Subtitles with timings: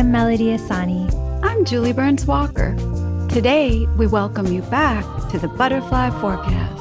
[0.00, 1.12] I'm Melody Ehsani.
[1.44, 2.74] I'm Julie Burns Walker.
[3.28, 6.80] Today, we welcome you back to the Butterfly Forecast.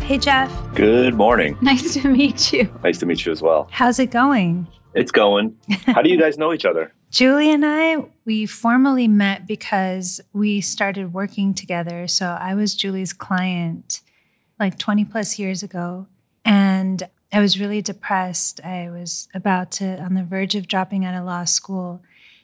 [0.00, 0.52] Hey, Jeff.
[0.76, 1.58] Good morning.
[1.60, 2.72] Nice to meet you.
[2.84, 3.66] Nice to meet you as well.
[3.72, 4.68] How's it going?
[4.94, 5.56] It's going.
[5.86, 6.92] How do you guys know each other?
[7.16, 12.06] Julie and I, we formally met because we started working together.
[12.08, 14.02] So I was Julie's client
[14.60, 16.08] like 20 plus years ago.
[16.44, 17.02] And
[17.32, 18.60] I was really depressed.
[18.62, 22.02] I was about to, on the verge of dropping out of law school.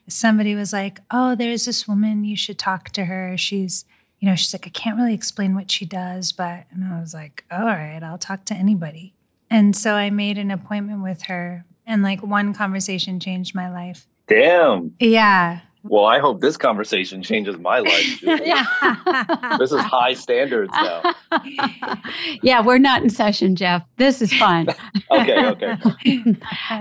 [0.09, 3.37] Somebody was like, Oh, there's this woman, you should talk to her.
[3.37, 3.84] She's,
[4.20, 7.12] you know, she's like, I can't really explain what she does, but, and I was
[7.12, 9.12] like, All right, I'll talk to anybody.
[9.51, 14.06] And so I made an appointment with her, and like one conversation changed my life.
[14.33, 14.94] Damn.
[14.98, 15.61] Yeah.
[15.84, 18.22] Well, I hope this conversation changes my life.
[18.44, 18.64] Yeah.
[19.58, 21.14] This is high standards now.
[22.42, 23.83] yeah, we're not in session, Jeff.
[23.97, 24.69] This is fun.
[25.10, 25.77] Okay, okay.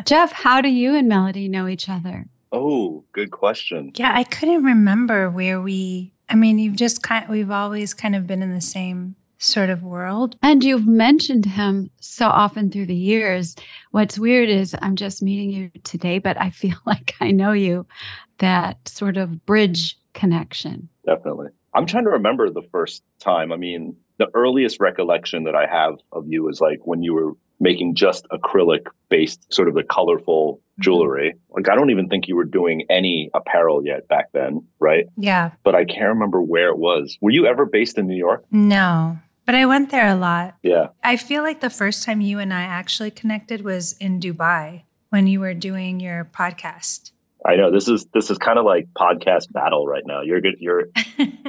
[0.06, 2.26] Jeff, how do you and Melody know each other?
[2.52, 3.92] Oh, good question.
[3.96, 6.14] Yeah, I couldn't remember where we.
[6.30, 7.28] I mean, you've just kind.
[7.30, 10.36] We've always kind of been in the same sort of world.
[10.42, 13.56] And you've mentioned him so often through the years.
[13.92, 17.86] What's weird is I'm just meeting you today, but I feel like I know you.
[18.38, 20.90] That sort of bridge connection.
[21.06, 21.48] Definitely.
[21.74, 23.52] I'm trying to remember the first time.
[23.52, 27.34] I mean, the earliest recollection that I have of you is like when you were
[27.60, 30.82] making just acrylic based, sort of the colorful mm-hmm.
[30.82, 31.36] jewelry.
[31.52, 35.06] Like, I don't even think you were doing any apparel yet back then, right?
[35.16, 35.52] Yeah.
[35.64, 37.18] But I can't remember where it was.
[37.22, 38.44] Were you ever based in New York?
[38.52, 39.18] No,
[39.52, 40.56] but I went there a lot.
[40.64, 40.88] Yeah.
[41.04, 45.28] I feel like the first time you and I actually connected was in Dubai when
[45.28, 47.12] you were doing your podcast.
[47.46, 50.22] I know this is this is kind of like podcast battle right now.
[50.22, 50.56] You're good.
[50.60, 50.88] You're.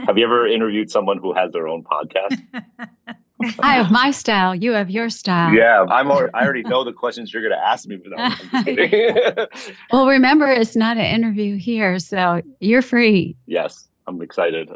[0.04, 2.42] have you ever interviewed someone who has their own podcast?
[3.60, 4.52] I have my style.
[4.52, 5.54] You have your style.
[5.54, 6.10] Yeah, I'm.
[6.10, 7.98] Already, I already know the questions you're going to ask me.
[7.98, 9.46] But no, I'm just kidding.
[9.92, 13.36] Well, remember, it's not an interview here, so you're free.
[13.46, 14.70] yes, I'm excited.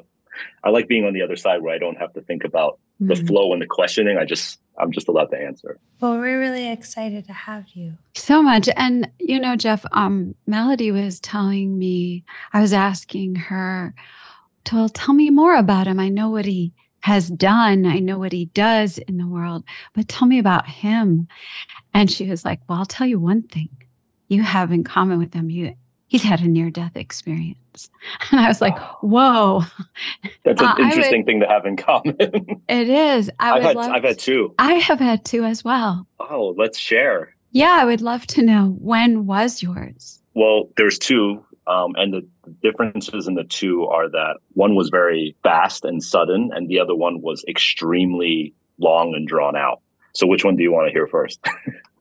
[0.63, 3.15] I like being on the other side where I don't have to think about the
[3.15, 3.27] Mhm.
[3.27, 4.19] flow and the questioning.
[4.19, 5.79] I just I'm just allowed to answer.
[6.01, 7.97] well, we're really excited to have you.
[8.15, 8.69] So much.
[8.77, 13.95] And you know, Jeff, um, Melody was telling me, I was asking her,
[14.65, 15.99] to tell me more about him.
[16.01, 17.87] I know what he has done.
[17.87, 19.63] I know what he does in the world,
[19.95, 21.29] but tell me about him.
[21.95, 23.69] And she was like, Well, I'll tell you one thing
[24.29, 25.49] you have in common with him.
[25.51, 25.75] You
[26.09, 27.59] he's had a near-death experience.
[28.31, 29.63] And I was like, Whoa,
[30.45, 32.17] That's an Uh, I would- interesting thing to have in common.
[32.69, 33.31] it is.
[33.39, 34.55] I I've would had love I've had two.
[34.59, 36.07] I have had two as well.
[36.21, 37.35] Oh, let's share.
[37.53, 40.21] Yeah, I would love to know when was yours?
[40.35, 42.27] Well, there's two, um, and the
[42.63, 46.95] differences in the two are that one was very fast and sudden, and the other
[46.95, 49.81] one was extremely long and drawn out.
[50.15, 51.41] So, which one do you want to hear first?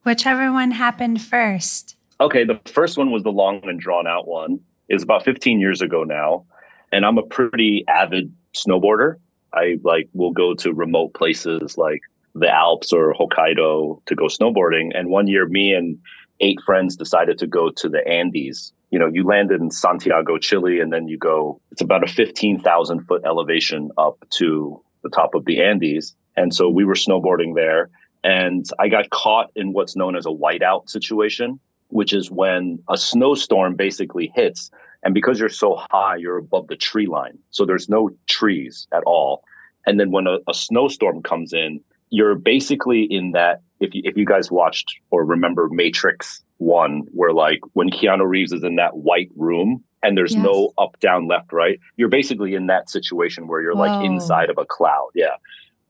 [0.03, 1.94] Whichever one happened first.
[2.19, 4.59] Okay, the first one was the long and drawn out one.
[4.89, 6.45] It was about 15 years ago now,
[6.91, 9.15] and I'm a pretty avid snowboarder.
[9.53, 12.01] I like will go to remote places like
[12.35, 14.91] the Alps or Hokkaido to go snowboarding.
[14.93, 15.97] And one year, me and
[16.41, 18.73] eight friends decided to go to the Andes.
[18.91, 23.05] You know, you land in Santiago, Chile, and then you go, it's about a 15,000
[23.05, 26.15] foot elevation up to the top of the Andes.
[26.35, 27.89] And so we were snowboarding there.
[28.23, 31.59] And I got caught in what's known as a whiteout situation,
[31.89, 34.71] which is when a snowstorm basically hits.
[35.03, 37.37] And because you're so high, you're above the tree line.
[37.51, 39.43] So there's no trees at all.
[39.85, 41.79] And then when a, a snowstorm comes in,
[42.09, 43.61] you're basically in that.
[43.81, 48.53] If you, if you guys watched or remember Matrix One, where like when Keanu Reeves
[48.53, 50.43] is in that white room and there's Yes.
[50.43, 53.81] no up, down, left, right, you're basically in that situation where you're Whoa.
[53.81, 55.09] like inside of a cloud.
[55.13, 55.35] Yeah.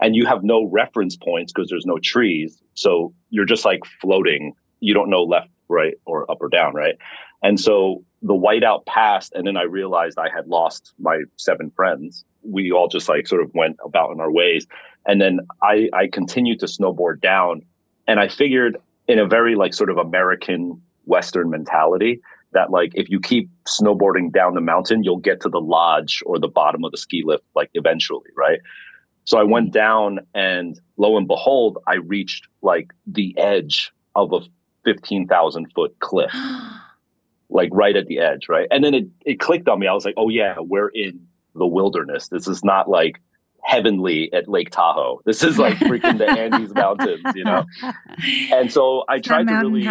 [0.01, 2.61] And you have no reference points because there's no trees.
[2.73, 4.53] So you're just like floating.
[4.79, 6.95] You don't know left, right, or up or down, right?
[7.43, 12.25] And so the whiteout passed, and then I realized I had lost my seven friends.
[12.43, 14.65] We all just like sort of went about in our ways.
[15.05, 17.61] And then I, I continued to snowboard down.
[18.07, 18.77] And I figured
[19.07, 22.19] in a very like sort of American Western mentality
[22.53, 26.39] that like if you keep snowboarding down the mountain, you'll get to the lodge or
[26.39, 28.59] the bottom of the ski lift like eventually, right?
[29.25, 34.39] So I went down and lo and behold, I reached like the edge of a
[34.85, 36.31] 15,000 foot cliff,
[37.49, 38.67] like right at the edge, right?
[38.71, 39.87] And then it, it clicked on me.
[39.87, 42.29] I was like, oh yeah, we're in the wilderness.
[42.29, 43.19] This is not like
[43.65, 45.21] heavenly at Lake Tahoe.
[45.25, 47.65] This is like freaking the Andes Mountains, you know?
[48.51, 49.81] And so I It's tried to really,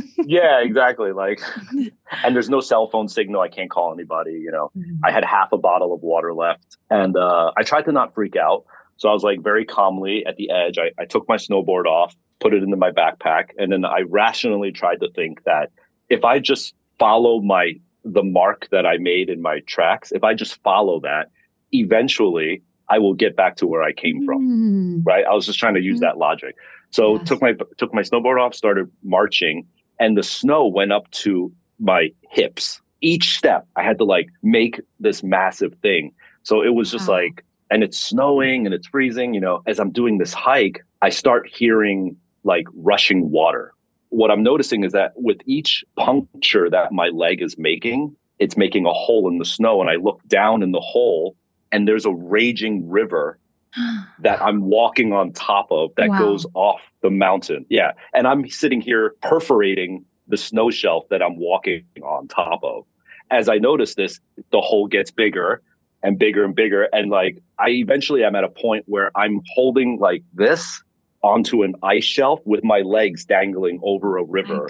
[0.18, 1.12] yeah, exactly.
[1.12, 1.40] Like,
[2.24, 3.40] and there's no cell phone signal.
[3.40, 4.72] I can't call anybody, you know?
[5.04, 8.36] I had half a bottle of water left and uh, I tried to not freak
[8.36, 8.64] out.
[9.02, 10.78] So I was like very calmly at the edge.
[10.78, 14.70] I, I took my snowboard off, put it into my backpack, and then I rationally
[14.70, 15.70] tried to think that
[16.08, 17.72] if I just follow my
[18.04, 21.30] the mark that I made in my tracks, if I just follow that,
[21.72, 24.40] eventually I will get back to where I came from.
[24.48, 25.02] Mm.
[25.04, 25.24] Right?
[25.28, 26.02] I was just trying to use Mhm.
[26.02, 26.54] that logic.
[26.90, 27.26] So Yes.
[27.26, 29.66] took my took my snowboard off, started marching,
[29.98, 31.50] and the snow went up to
[31.80, 32.80] my hips.
[33.00, 36.12] Each step, I had to like make this massive thing.
[36.44, 37.16] So it was just Wow.
[37.16, 39.32] like, and it's snowing and it's freezing.
[39.32, 43.72] You know, as I'm doing this hike, I start hearing like rushing water.
[44.10, 48.84] What I'm noticing is that with each puncture that my leg is making, it's making
[48.84, 49.80] a hole in the snow.
[49.80, 51.34] And I look down in the hole,
[51.72, 53.38] and there's a raging river
[54.18, 56.18] that I'm walking on top of that Wow.
[56.18, 57.64] goes off the mountain.
[57.70, 57.92] Yeah.
[58.12, 62.84] And I'm sitting here perforating the snow shelf that I'm walking on top of.
[63.30, 64.20] As I notice this,
[64.50, 65.62] the hole gets bigger
[66.02, 66.88] and bigger and bigger.
[66.92, 70.82] And like, I eventually am at a point where I'm holding like this
[71.22, 74.68] onto an ice shelf with my legs dangling over a river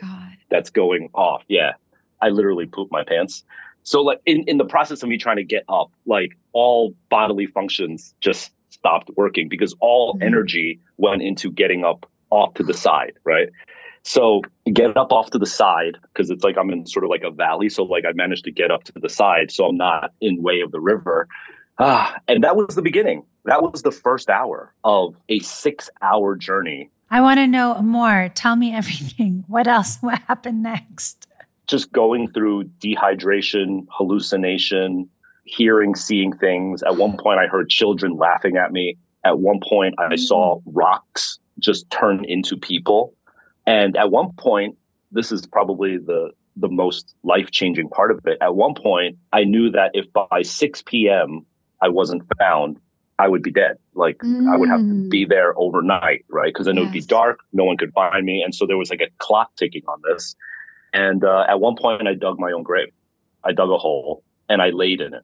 [0.51, 1.43] that's going off.
[1.49, 1.73] Yeah.
[2.21, 3.45] I literally pooped my pants.
[3.85, 7.47] So like in, in the process of me trying to get up, like all bodily
[7.47, 10.23] functions just stopped working because all Mhm.
[10.27, 13.49] energy went into getting up off to the side, right?
[14.05, 17.23] So get up off to the side because it's like I'm in sort of like
[17.23, 17.69] a valley.
[17.69, 20.61] So like I managed to get up to the side so I'm not in way
[20.61, 21.29] of the river.
[21.79, 23.25] Ah, and that was the beginning.
[23.45, 28.31] That was the first hour of a six hour journey I want to know more.
[28.35, 29.45] Tell me everything.
[29.47, 29.99] What else?
[30.01, 31.29] What happened next?
[31.73, 35.09] just going through dehydration, hallucination,
[35.45, 36.83] hearing, seeing things.
[36.83, 38.99] At one point, I heard children laughing at me.
[39.25, 43.15] At one point, I saw rocks just turn into people.
[43.67, 44.77] And at one point,
[45.11, 48.37] this is probably the the most life changing part of it.
[48.43, 51.47] At one point, I knew that if by 6 p.m.
[51.81, 52.77] I wasn't found,
[53.19, 53.77] I would be dead.
[53.95, 54.21] Like
[54.53, 55.09] I would have to Mm.
[55.09, 56.53] be there overnight, right?
[56.53, 58.91] Because then it would be dark, no one could find me, and so there was
[58.91, 60.35] like a clock ticking on this.
[60.93, 62.89] And uh, at one point, I dug my own grave.
[63.45, 65.23] I dug a hole and I laid in it,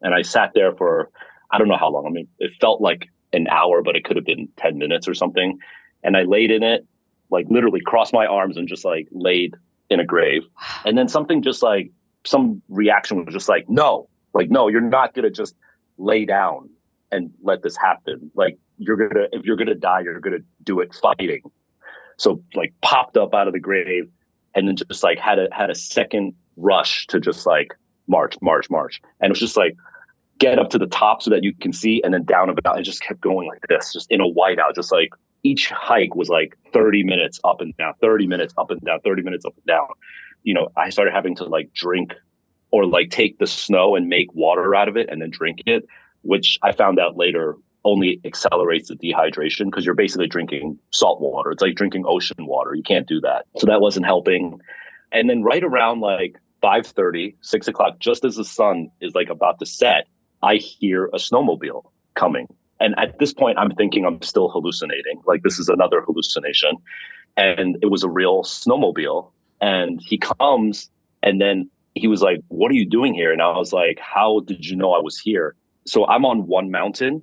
[0.00, 1.10] and I sat there for
[1.50, 2.06] I don't know how long.
[2.06, 5.14] I mean, it felt like an hour, but it could have been ten minutes or
[5.14, 5.58] something.
[6.02, 6.86] And I laid in it,
[7.30, 9.54] like literally crossed my arms and just like laid
[9.88, 10.42] in a grave.
[10.84, 11.90] And then something just like
[12.24, 15.56] some reaction was just like, no, like, no, you're not going to just
[15.98, 16.68] lay down
[17.10, 18.30] and let this happen.
[18.34, 21.42] Like, you're going to, if you're going to die, you're going to do it fighting.
[22.18, 24.08] So, like, popped up out of the grave
[24.54, 27.74] and then just like had a, had a second rush to just like
[28.06, 29.00] march, march, march.
[29.20, 29.76] And it was just like,
[30.38, 32.84] get up to the top so that you can see and then down about and
[32.84, 35.10] just kept going like this, just in a whiteout, just like
[35.42, 39.22] each hike was like 30 minutes up and down, 30 minutes up and down, 30
[39.22, 39.88] minutes up and down.
[40.42, 42.14] You know, I started having to like drink
[42.70, 45.84] or like take the snow and make water out of it and then drink it,
[46.22, 51.50] which I found out later only accelerates the dehydration because you're basically drinking salt water.
[51.50, 52.74] It's like drinking ocean water.
[52.74, 53.46] You can't do that.
[53.58, 54.60] So that wasn't helping.
[55.12, 59.58] And then right around like 5:30, 6 o'clock, just as the sun is like about
[59.60, 60.06] to set,
[60.42, 61.84] I hear a snowmobile
[62.14, 62.46] coming.
[62.80, 65.20] And at this point, I'm thinking I'm still hallucinating.
[65.26, 66.76] Like this is another hallucination.
[67.36, 69.30] And it was a real snowmobile.
[69.60, 70.90] And he comes
[71.22, 73.32] and then he was like, What are you doing here?
[73.32, 75.54] And I was like, How did you know I was here?
[75.86, 77.22] So I'm on one mountain.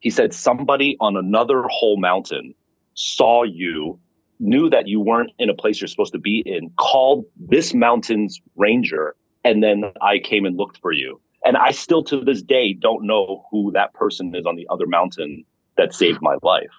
[0.00, 2.54] He said, Somebody on another whole mountain
[2.94, 3.98] saw you,
[4.38, 8.40] knew that you weren't in a place you're supposed to be in, called this mountain's
[8.56, 9.14] ranger.
[9.44, 11.20] And then I came and looked for you.
[11.44, 14.86] And I still to this day don't know who that person is on the other
[14.86, 15.44] mountain
[15.76, 16.70] that saved my life.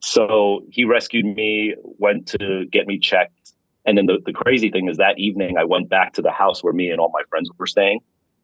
[0.00, 3.52] So he rescued me, went to get me checked.
[3.86, 6.62] And then the, the crazy thing is that evening I went back to the house
[6.62, 8.00] where me and all my friends were staying.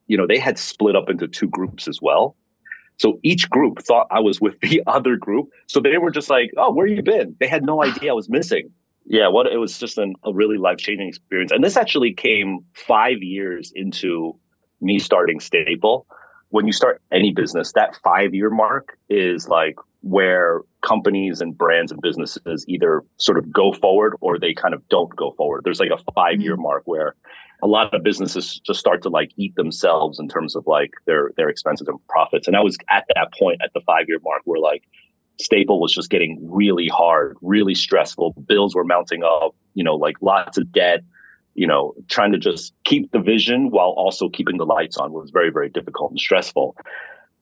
[0.07, 2.37] You know, they had split up into two groups as well.
[2.99, 5.49] So each group thought I was with the other group.
[5.67, 7.37] So they were just like, oh, where you been?
[7.41, 8.71] They had no idea I was missing.
[9.09, 11.53] Yeah, what it was just an, a really life changing experience.
[11.53, 14.37] And this actually came five years into
[14.81, 16.07] me starting Staple.
[16.51, 21.91] When you start any business, that five year mark is like where companies and brands
[21.91, 25.63] and businesses either sort of go forward or they kind of don't go forward.
[25.65, 26.63] There's like a five year Mhm.
[26.63, 27.15] mark where
[27.63, 31.33] a lot of businesses just start to like eat themselves in terms of like their
[31.37, 32.47] their expenses and profits.
[32.47, 34.85] And I was at that point at the five year mark where like
[35.41, 38.35] Staple was just getting really hard, really stressful.
[38.47, 41.01] Bills were mounting up, you know, like lots of debt,
[41.57, 45.31] you know, trying to just keep the vision while also keeping the lights on was
[45.31, 46.77] very, very difficult and stressful.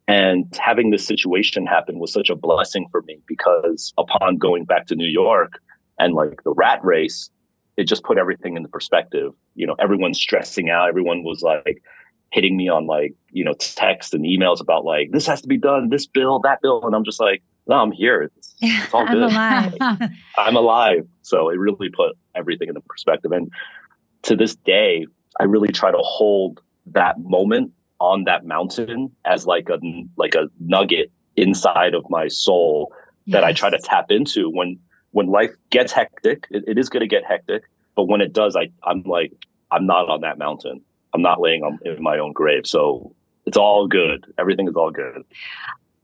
[0.07, 4.87] And having this situation happen was such a blessing for me because upon going back
[4.87, 5.61] to New York
[5.99, 7.29] and like the rat race,
[7.77, 9.33] it just put everything into perspective.
[9.57, 10.89] You know, everyone's stressing out.
[10.89, 11.83] Everyone was like
[12.31, 15.59] hitting me on like, you know, text and emails about like, this has to be
[15.59, 16.85] done, this bill, that bill.
[16.85, 18.23] And I'm just like, no, I'm here.
[18.23, 19.23] It's, it's all I'm good.
[19.23, 19.75] alive.
[20.39, 21.09] I'm alive.
[21.23, 23.33] So it really put everything into perspective.
[23.33, 23.51] And
[24.25, 25.07] to this day,
[25.41, 29.79] I really try to hold that moment on that mountain as like a
[30.17, 32.93] like a nugget inside of my soul
[33.29, 34.79] that I try to tap into when
[35.13, 36.47] when life gets hectic.
[36.51, 37.63] It, it is going to get hectic,
[37.95, 39.33] but when it does, I I'm like
[39.71, 40.81] I'm not on that mountain.
[41.15, 42.67] I'm not laying on in my own grave.
[42.67, 43.15] So
[43.47, 44.27] it's all good.
[44.39, 45.25] Everything is all good.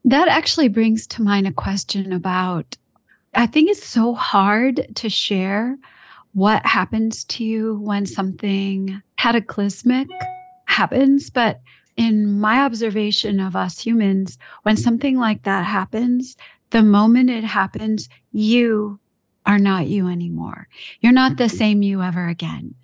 [0.05, 2.77] That actually brings to mind a question about
[3.35, 5.77] I think it's so hard to share
[6.33, 10.09] what happens to you when something cataclysmic
[10.67, 11.31] happens.
[11.31, 11.61] But
[11.97, 16.37] in my observation of us humans, when something like that happens,
[16.71, 18.99] the moment it happens, you
[19.47, 20.69] are not you anymore.
[21.01, 22.75] You're not the same you ever again.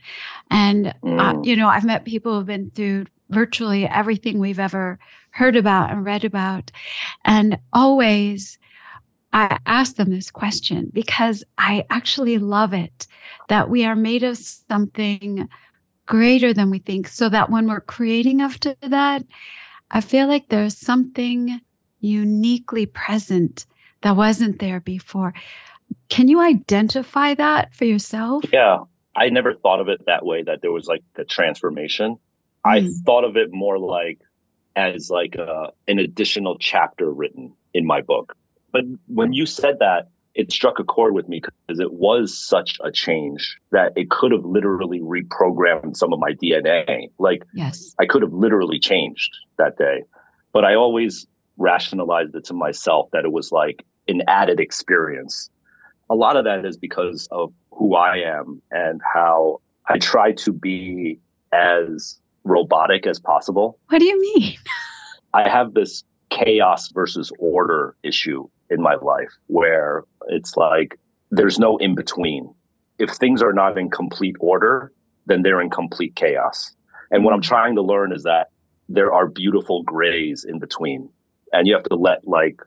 [0.51, 1.47] And, uh, Mm.
[1.47, 4.99] you know, I've met people who've been through virtually everything we've ever
[5.31, 6.73] heard about and read about.
[7.25, 8.59] And always
[9.37, 13.07] I ask them this question because I actually love it
[13.51, 15.47] that we are made of something
[16.07, 17.07] greater than we think.
[17.07, 19.25] So that when we're creating after that,
[19.91, 21.61] I feel like there's something
[22.01, 23.67] uniquely present
[24.01, 25.35] that wasn't there before.
[26.09, 28.43] Can you identify that for yourself?
[28.51, 28.79] Yeah,
[29.15, 30.45] I never thought of it that way.
[30.45, 32.17] That there was like the transformation.
[32.65, 33.05] I Mm.
[33.05, 34.19] thought of it more like
[34.77, 38.35] as like a, an additional chapter written in my book.
[38.77, 42.79] But when you said that, it struck a chord with me because it was such
[42.85, 47.09] a change that it could have literally reprogrammed some of my DNA.
[47.19, 47.95] Like Yes.
[47.99, 50.03] I could have literally changed that day.
[50.53, 55.49] But I always rationalized it to myself that it was like an added experience.
[56.11, 60.53] A lot of that is because of who I am and how I try to
[60.53, 61.19] be
[61.55, 63.79] as robotic as possible.
[63.89, 64.59] What do you mean?
[65.33, 70.99] I have this chaos versus order issue in my life where it's like
[71.31, 72.53] there's no in between.
[72.99, 74.93] If things are not in complete order,
[75.27, 76.75] then they're in complete chaos.
[77.11, 77.49] And what I'm mm-hmm.
[77.49, 78.49] trying to learn is that
[78.89, 81.09] there are beautiful grays in between.
[81.53, 82.61] And you have to let like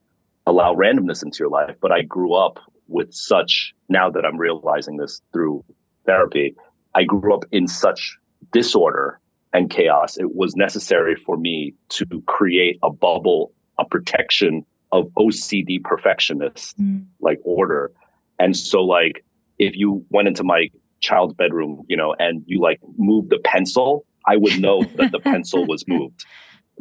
[0.45, 1.77] allow randomness into your life.
[1.81, 5.63] But I grew up with such now that I'm realizing this through
[6.05, 6.55] therapy,
[6.95, 8.17] I grew up in such
[8.51, 9.19] disorder
[9.53, 10.17] and chaos.
[10.17, 17.05] It was necessary for me to create a bubble, a protection of OCD perfectionists Mm.
[17.19, 17.91] like order.
[18.39, 19.23] And so like
[19.59, 20.69] if you went into my
[21.01, 25.19] child's bedroom, you know, and you like moved the pencil, I would know that the
[25.19, 26.25] pencil was moved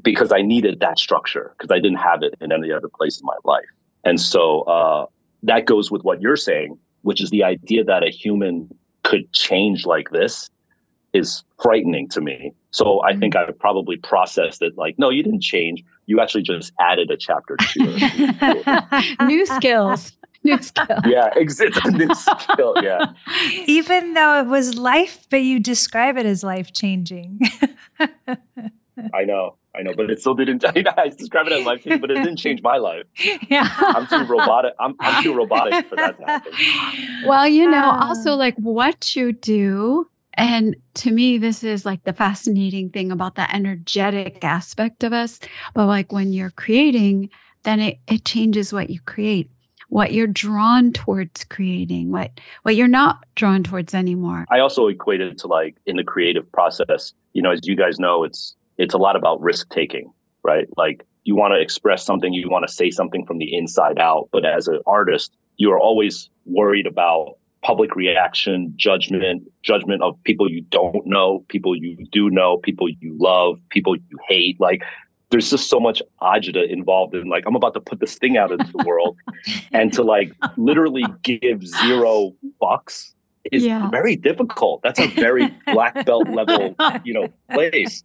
[0.02, 3.26] because I needed that structure because I didn't have it in any other place in
[3.26, 3.64] my life.
[4.04, 5.06] And so uh,
[5.42, 8.68] that goes with what you're saying, which is the idea that a human
[9.02, 10.50] could change like this
[11.12, 12.52] is frightening to me.
[12.70, 15.82] So I think I probably processed it like, no, you didn't change.
[16.08, 19.20] You actually just added a chapter to it.
[19.28, 20.16] New skills.
[20.42, 21.00] New skills.
[21.04, 22.72] yeah, ex- it's a new skill.
[22.82, 23.12] Yeah.
[23.66, 27.40] Even though it was life, but you describe it as life changing.
[28.00, 30.64] I know, I know, but it still didn't.
[30.64, 33.04] I describe it as life changing, but it didn't change my life.
[33.50, 33.68] yeah.
[33.78, 34.72] I'm too robotic.
[34.80, 36.52] I'm, I'm too robotic for that to happen.
[37.26, 40.08] Well, you know, also like what you do.
[40.38, 45.40] And to me, this is like the fascinating thing about the energetic aspect of us.
[45.74, 47.30] But like when you're creating,
[47.64, 49.50] then it, it changes what you create,
[49.88, 54.46] what you're drawn towards creating, what what you're not drawn towards anymore.
[54.48, 57.12] I also equate it to like in the creative process.
[57.32, 60.12] You know, as you guys know, it's it's a lot about risk taking,
[60.44, 60.68] right?
[60.76, 64.28] Like you want to express something, you want to say something from the inside out,
[64.30, 70.50] but as an artist, you are always worried about public reaction, judgment, judgment of people
[70.50, 74.60] you don't know, people you do know, people you love, people you hate.
[74.60, 74.82] Like
[75.30, 78.52] there's just so much agita involved in like I'm about to put this thing out
[78.52, 79.16] into the world
[79.72, 83.14] and to like literally give zero bucks
[83.52, 83.88] is Yeah.
[83.90, 84.80] very difficult.
[84.82, 88.02] That's a very black belt level, you know, place.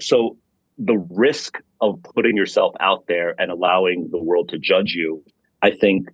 [0.00, 0.36] So
[0.78, 5.22] the risk of putting yourself out there and allowing the world to judge you,
[5.62, 6.08] I think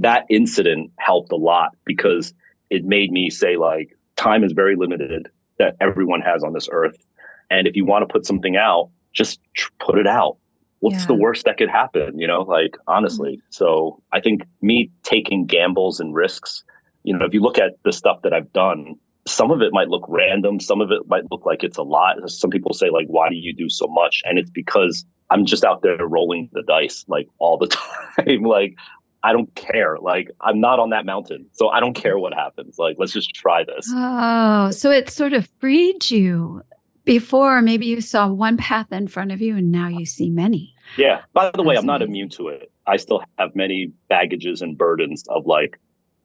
[0.00, 2.34] that incident helped a lot because
[2.70, 5.28] it made me say like time is very limited
[5.58, 7.04] that everyone has on this earth.
[7.50, 10.36] And if you want to put something out, just tr- put it out.
[10.80, 11.06] What's Yeah.
[11.06, 12.18] the worst that could happen?
[12.18, 13.32] You know, like honestly.
[13.38, 13.46] Mm-hmm.
[13.50, 16.62] So I think me taking gambles and risks,
[17.02, 18.94] you know, if you look at the stuff that I've done,
[19.26, 20.60] some of it might look random.
[20.60, 22.16] Some of it might look like it's a lot.
[22.30, 24.22] Some people say, like, why do you do so much?
[24.24, 27.66] And it's because I'm just out there rolling the dice like all the
[28.26, 28.42] time.
[28.42, 28.74] like,
[29.22, 29.98] I don't care.
[29.98, 31.46] Like, I'm not on that mountain.
[31.52, 32.78] So I don't care what happens.
[32.78, 33.90] Like, let's just try this.
[33.92, 36.62] Oh, so it sort of freed you.
[37.04, 40.74] Before, maybe you saw one path in front of you and now you see many.
[40.98, 41.22] Yeah.
[41.32, 42.70] By the way, I'm not immune to it.
[42.86, 45.78] I still have many baggages and burdens of like,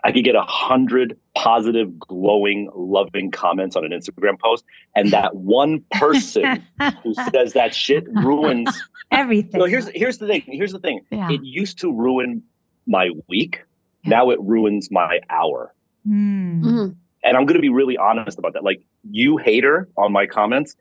[0.04, 5.36] I could get a hundred positive, glowing, loving comments on an Instagram post, and that
[5.36, 6.62] one person
[7.02, 9.62] who says that shit ruins everything.
[9.62, 10.44] So here's here's the thing.
[10.46, 11.00] Here's the thing.
[11.10, 11.32] Yeah.
[11.32, 12.44] It used to ruin
[12.88, 13.62] my week.
[14.06, 15.74] Now it ruins my hour.
[16.08, 16.96] Mm.
[17.24, 18.64] And I'm going to be really honest about that.
[18.64, 20.76] Like you hater on my comments,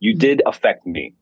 [0.00, 0.18] you Mm.
[0.18, 1.12] did affect me,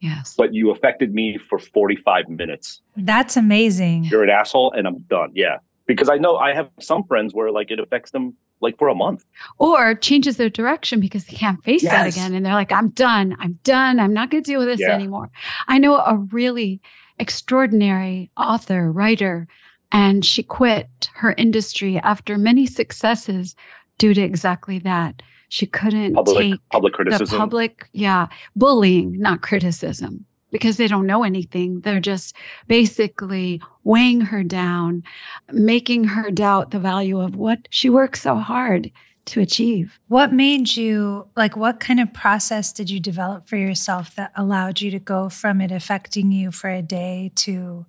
[0.00, 0.34] Yes.
[0.36, 2.82] but you affected me for 45 minutes.
[2.96, 4.04] That's amazing.
[4.04, 5.30] You're an asshole and I'm done.
[5.34, 5.58] Yeah.
[5.86, 8.94] Because I know I have some friends where like it affects them like for a
[8.94, 9.24] month.
[9.58, 12.34] or changes their direction because they can't face that again.
[12.34, 13.34] And they're like, I'm done.
[13.38, 13.98] I'm done.
[14.00, 14.92] I'm not going to deal with this Yeah.
[14.94, 15.30] anymore.
[15.68, 16.80] I know a really
[17.20, 19.46] extraordinary author, writer,
[19.92, 23.56] and she quit her industry after many successes
[23.98, 25.22] due to exactly that.
[25.48, 27.38] She couldn't Public take public the criticism.
[27.38, 31.80] public, yeah, bullying, not criticism, because they don't know anything.
[31.80, 35.04] They're just basically weighing her down,
[35.50, 38.90] making her doubt the value of what she worked so hard
[39.24, 39.98] to achieve.
[40.08, 44.80] What made you like what kind of process did you develop for yourself that allowed
[44.80, 47.86] you to go from it affecting you for a day to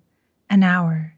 [0.48, 1.14] an hour?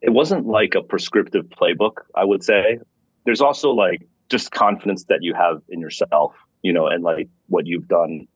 [0.00, 2.78] It wasn't like a prescriptive playbook, I would say.
[3.24, 7.66] There's also like just confidence that you have in yourself, you know, and like what
[7.66, 8.26] you've done.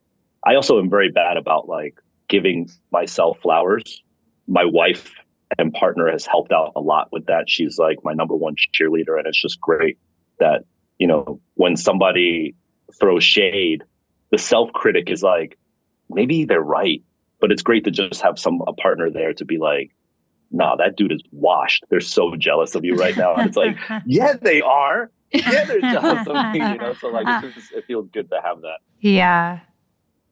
[0.45, 4.02] I also am very bad about like giving myself flowers.
[4.49, 5.12] My wife
[5.59, 7.49] and partner has helped out a lot with that.
[7.49, 9.19] She's like my number one cheerleader.
[9.19, 9.99] And it's just great
[10.40, 10.64] that,
[10.99, 12.54] you know, when somebody
[12.99, 13.85] throws shade,
[14.31, 15.59] the self critic is like,
[16.11, 17.02] maybe they're right.
[17.40, 19.90] But it's great to just have some a partner there to be like,
[20.52, 21.85] nah, that dude is washed.
[21.88, 23.35] They're so jealous of you right now.
[23.35, 25.11] And it's like, yeah, they are.
[25.32, 26.58] Yeah, they're jealous of me.
[26.58, 28.78] You know, so like it's just, it feels good to have that.
[29.00, 29.60] yeah.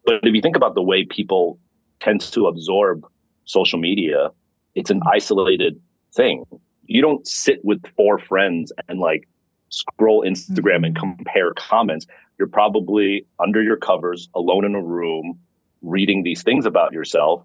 [0.04, 1.58] But if you think about the way people
[2.00, 3.06] tend to absorb
[3.44, 4.30] social media,
[4.74, 5.80] it's an isolated
[6.14, 6.44] thing.
[6.86, 9.28] You don't sit with four friends and like
[9.68, 11.16] scroll Instagram and mm-hmm.
[11.16, 12.06] compare comments.
[12.38, 15.38] You're probably under your covers, alone in a room,
[15.82, 17.44] reading these things about yourself.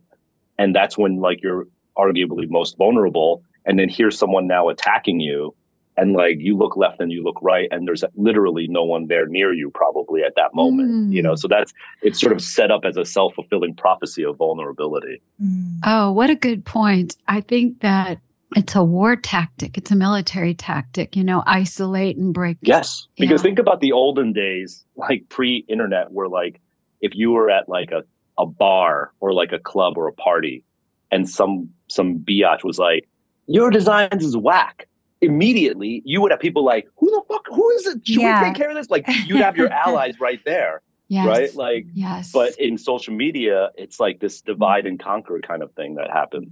[0.57, 3.43] And that's when like you're arguably most vulnerable.
[3.65, 5.55] And then here's someone now attacking you.
[5.97, 9.27] And like you look left and you look right, and there's literally no one there
[9.27, 11.13] near you, probably at that moment.
[11.13, 14.36] You know, so that's it's sort of set up as a self fulfilling prophecy of
[14.36, 15.21] vulnerability.
[15.41, 15.79] Mm.
[15.86, 17.15] Oh, what a good point.
[17.29, 18.19] I think that
[18.58, 22.58] it's a war tactic, it's a military tactic, you know, isolate and break.
[22.62, 23.43] Yes, because Yeah.
[23.43, 26.60] think about the olden days, like pre-internet, where like
[26.99, 28.03] if you were at like a,
[28.38, 30.63] a bar or like a club or a party,
[31.10, 33.08] and some some biatch was like,
[33.48, 34.88] "Your designs is whack."
[35.21, 37.45] Immediately, you would have people like, "Who the fuck?
[37.48, 38.06] Who is it?
[38.08, 38.41] Should Yeah.
[38.41, 41.26] we take care of this?" Like you'd have your allies right there, Yes.
[41.28, 41.56] right?
[41.56, 42.32] Like, yes.
[42.32, 46.50] but in social media, it's like this divide and conquer kind of thing that happens.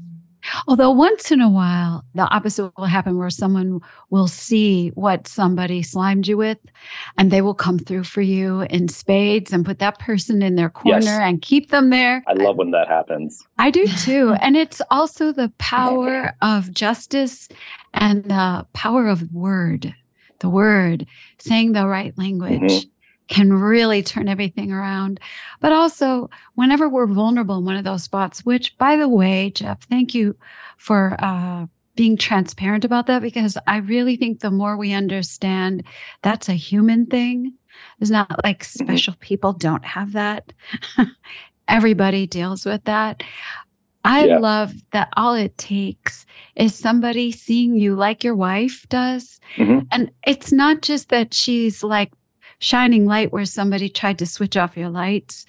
[0.68, 3.80] Although once in a while, the opposite will happen where someone
[4.10, 6.58] will see what somebody slimed you with
[7.18, 10.70] and they will come through for you in spades and put that person in their
[10.70, 11.08] corner Yes.
[11.08, 12.24] and keep them there.
[12.28, 13.42] I love when that happens.
[13.58, 14.36] I do too.
[14.42, 17.48] and it's also the power of justice
[17.94, 19.94] and the power of word.
[20.40, 21.06] The word,
[21.40, 22.90] saying the right language Mhm.
[23.34, 25.20] Can really turn everything around.
[25.60, 29.82] But also, whenever we're vulnerable in one of those spots, which by the way, Jeff,
[29.90, 30.36] thank you
[30.78, 31.66] for uh,
[31.96, 35.84] being transparent about that because I really think the more we understand
[36.22, 37.54] that's a human thing,
[38.00, 40.54] it's not like special people don't have that.
[41.68, 43.24] Everybody deals with that.
[44.06, 44.38] I Yeah.
[44.40, 49.40] love that all it takes is somebody seeing you like your wife does.
[49.58, 49.88] Mhm.
[49.92, 52.12] And it's not just that she's like
[52.64, 55.46] shining light where somebody tried to switch off your lights.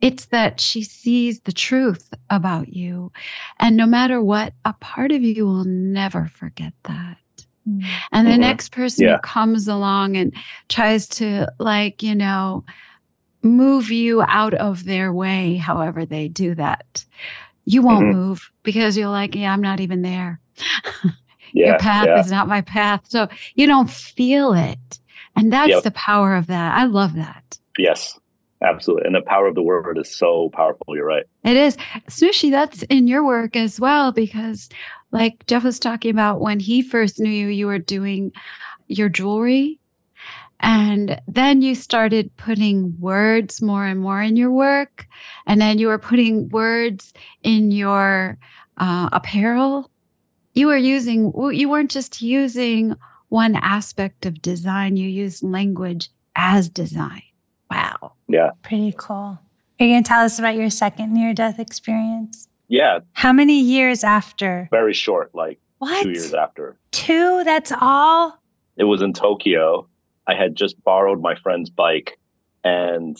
[0.00, 3.12] It's that she sees the truth about you.
[3.60, 7.18] And no matter what, a part of you will never forget that.
[7.68, 7.84] Mm.
[8.12, 8.40] And the Mhm.
[8.40, 9.14] next person Yeah.
[9.14, 10.34] who comes along and
[10.68, 12.64] tries to, like, you know,
[13.42, 17.04] move you out of their way, however they do that,
[17.64, 18.12] you won't Mhm.
[18.12, 20.40] move because you're like, yeah, I'm not even there.
[21.52, 22.18] Yeah, Your path yeah.
[22.20, 23.02] is not my path.
[23.04, 24.98] So you don't feel it.
[25.36, 25.82] And that's Yep.
[25.84, 26.76] the power of that.
[26.76, 27.58] I love that.
[27.78, 28.18] Yes,
[28.62, 29.06] absolutely.
[29.06, 30.96] And the power of the word is so powerful.
[30.96, 31.24] You're right.
[31.44, 31.76] It is.
[32.08, 34.68] Sushi, that's in your work as well, because
[35.12, 38.32] like Jeff was talking about when he first knew you, you were doing
[38.88, 39.78] your jewelry.
[40.60, 45.06] And then you started putting words more and more in your work.
[45.46, 48.38] And then you were putting words in your
[48.78, 49.90] uh, apparel.
[50.54, 52.96] You were using, you weren't just using
[53.28, 57.22] one aspect of design, you use language as design.
[57.70, 58.12] Wow.
[58.28, 58.50] Yeah.
[58.62, 59.38] Pretty cool.
[59.78, 62.48] Are you going to tell us about your second near death experience?
[62.68, 63.00] Yeah.
[63.12, 64.68] How many years after?
[64.70, 66.02] Very short, like what?
[66.02, 66.76] two years after.
[66.92, 67.42] Two?
[67.44, 68.40] That's all?
[68.76, 69.88] It was in Tokyo.
[70.26, 72.18] I had just borrowed my friend's bike
[72.64, 73.16] and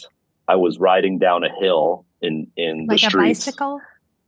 [0.49, 3.47] I was riding down a hill in, in like the streets.
[3.47, 3.81] a bicycle?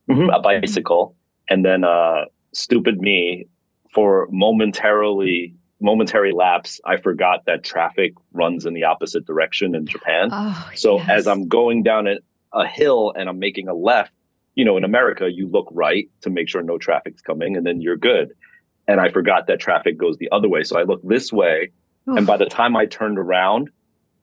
[0.09, 1.15] Mm-hmm, a bicycle.
[1.49, 3.47] And then uh, stupid me
[3.93, 10.29] for momentarily momentary lapse, I forgot that traffic runs in the opposite direction in Japan.
[10.31, 11.09] Oh, so yes.
[11.09, 12.17] as I'm going down a,
[12.53, 14.13] a hill and I'm making a left,
[14.55, 17.81] you know, in America, you look right to make sure no traffic's coming and then
[17.81, 18.31] you're good.
[18.87, 20.63] And I forgot that traffic goes the other way.
[20.63, 21.71] So I look this way.
[22.09, 22.17] Oof.
[22.17, 23.69] And by the time I turned around,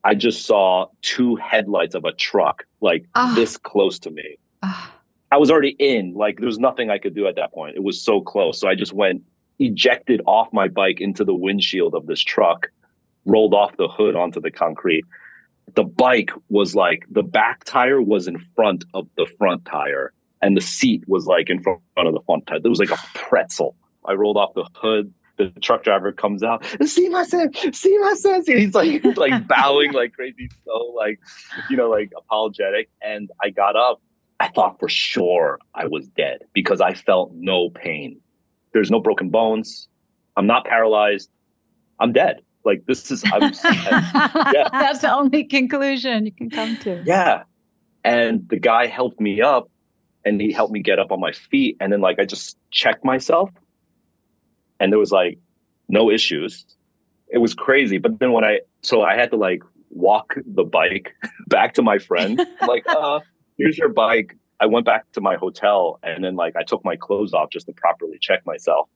[0.03, 3.33] I just saw two headlights of a truck like Ah.
[3.35, 4.37] this close to me.
[4.63, 4.93] Ah,
[5.31, 7.75] I was already in, like, there was nothing I could do at that point.
[7.75, 8.59] It was so close.
[8.59, 9.21] So I just went
[9.59, 12.69] ejected off my bike into the windshield of this truck,
[13.25, 15.05] rolled off the hood onto the concrete.
[15.75, 20.55] The bike was like the back tire was in front of the front tire, and
[20.55, 22.59] the seat was like in front of the front tire.
[22.59, 23.75] There was like a pretzel.
[24.05, 25.13] I rolled off the hood.
[25.37, 26.65] The truck driver comes out.
[26.85, 28.43] See my son, see my son.
[28.47, 31.19] He's like like bowing like crazy, so like
[31.69, 32.89] you know like apologetic.
[33.01, 34.01] And I got up.
[34.39, 38.19] I thought for sure I was dead because I felt no pain.
[38.77, 39.87] There's no broken bones.
[40.35, 41.31] I'm not paralyzed.
[41.99, 42.41] I'm dead.
[42.63, 44.69] Like this is I'm Yeah.
[44.71, 47.01] That's the only conclusion you can come to.
[47.03, 47.41] yeah.
[48.03, 49.67] And the guy helped me up
[50.25, 51.75] and he helped me get up on my feet.
[51.79, 53.49] And then like I just checked myself
[54.79, 55.39] and there was like
[55.89, 56.63] no issues.
[57.29, 57.97] It was crazy.
[57.97, 61.15] But then when I so I had to like walk the bike
[61.47, 62.39] back to my friend.
[62.61, 63.21] I'm like, uh,
[63.57, 64.37] here's your bike.
[64.59, 67.67] I went back to my hotel and then like I took my clothes off just
[67.67, 68.89] to properly check myself.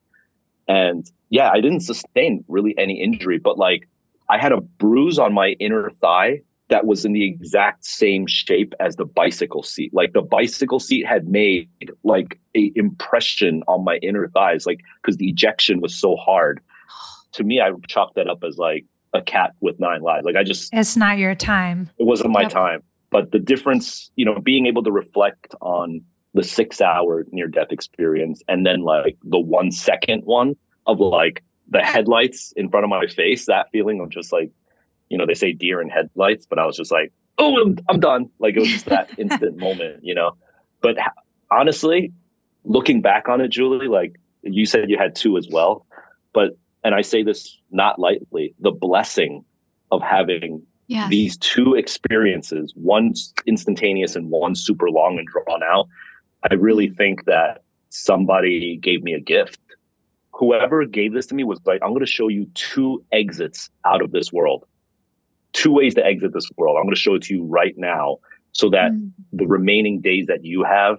[0.67, 3.87] And yeah, I didn't sustain really any injury, but like
[4.29, 8.73] I had a bruise on my inner thigh that was in the exact same shape
[8.79, 9.93] as the bicycle seat.
[9.93, 11.67] Like the bicycle seat had made
[12.03, 16.61] like a impression on my inner thighs, like because the ejection was so hard.
[17.33, 20.25] To me, I chalked that up as like a cat with nine lives.
[20.25, 21.89] Like I just It's not your time.
[21.97, 22.51] it wasn't my Yep.
[22.51, 22.83] time.
[23.11, 26.01] But the difference, you know, being able to reflect on
[26.33, 30.55] the six hour near death experience and then like the one second one
[30.87, 34.49] of like the headlights in front of my face, that feeling of just like,
[35.09, 37.99] you know, they say deer in headlights, but I was just like, oh, I'm, I'm
[37.99, 38.29] done.
[38.39, 40.37] Like it was just that instant moment, you know.
[40.81, 40.97] But
[41.51, 42.13] honestly,
[42.63, 45.85] looking back on it, Julie, like you said you had two as well.
[46.33, 49.43] But, and I say this not lightly, the blessing
[49.91, 51.09] of having Yes.
[51.09, 53.13] these two experiences, one
[53.45, 55.87] instantaneous and one super long and drawn out,
[56.49, 59.59] I really think that somebody gave me a gift.
[60.33, 64.01] Whoever gave this to me was like, I'm going to show you two exits out
[64.01, 64.65] of this world,
[65.53, 66.75] two ways to exit this world.
[66.77, 68.17] I'm going to show it to you right now
[68.51, 69.11] so that Mm.
[69.31, 70.97] the remaining days that you have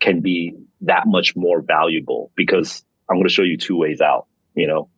[0.00, 4.26] can be that much more valuable because I'm going to show you two ways out,
[4.54, 4.88] you know?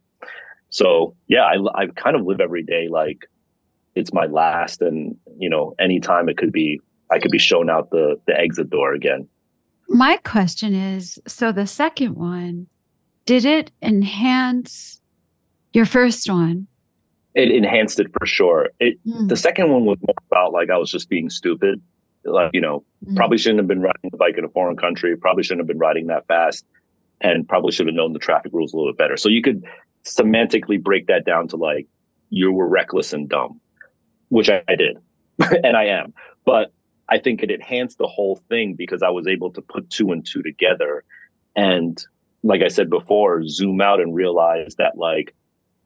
[0.68, 3.26] So yeah, I, I kind of live every day like
[3.94, 7.90] it's my last and, you know, anytime it could be, I could be shown out
[7.90, 9.28] the, the exit door again.
[9.88, 12.68] My question is so the second one,
[13.26, 15.00] did it enhance
[15.72, 16.66] your first one?
[17.34, 18.70] It enhanced it for sure.
[18.78, 21.80] It, Mm, the second one was more about like I was just being stupid.
[22.24, 23.16] Like, you know, mm.
[23.16, 25.78] probably shouldn't have been riding the bike in a foreign country, probably shouldn't have been
[25.78, 26.64] riding that fast,
[27.20, 29.16] and probably should have known the traffic rules a little bit better.
[29.16, 29.64] So you could
[30.04, 31.86] semantically break that down to like
[32.30, 33.60] you were reckless and dumb,
[34.30, 34.98] which I, I did,
[35.64, 36.12] and I am.
[36.44, 36.72] But
[37.08, 40.26] I think it enhanced the whole thing because I was able to put two and
[40.26, 41.04] two together,
[41.54, 42.02] and
[42.42, 45.34] like I said before, zoom out and realize that like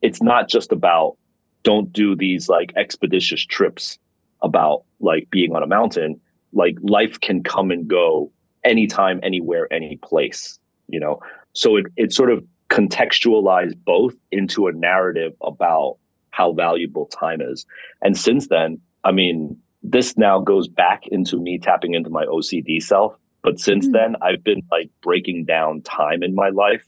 [0.02, 1.16] it's not just about
[1.64, 3.98] don't do these like expeditious trips
[4.42, 6.20] about like being on a mountain
[6.52, 8.30] like life can come and go
[8.62, 11.20] anytime anywhere any place you know
[11.54, 15.96] so it, it sort of contextualized both into a narrative about
[16.38, 17.64] how valuable time is
[18.02, 18.70] and since then
[19.04, 23.86] i mean this now goes back into me tapping into my ocd self but since
[23.86, 23.92] Mm.
[23.92, 26.84] then i've been like breaking down time in my life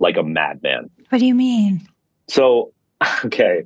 [0.00, 1.72] like a madman What do you mean?
[2.28, 2.72] so,
[3.24, 3.62] okay,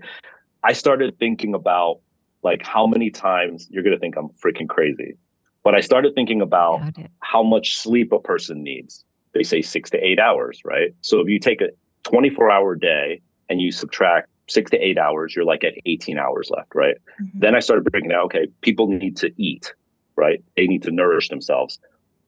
[0.62, 2.00] I started thinking about
[2.42, 5.16] like how many times you're going to think I'm freaking crazy.
[5.64, 6.80] But I started thinking about
[7.20, 9.04] how much sleep a person needs.
[9.34, 10.90] They say 6 to 8 hours, right?
[11.00, 11.68] So if you take a
[12.04, 16.74] 24-hour day and you subtract six to eight hours, you're like at 18 hours left,
[16.74, 16.96] right?
[17.20, 17.38] Mm-hmm.
[17.38, 19.74] Then I started breaking out, okay, people need to eat,
[20.16, 20.42] right?
[20.56, 21.78] They need to nourish themselves.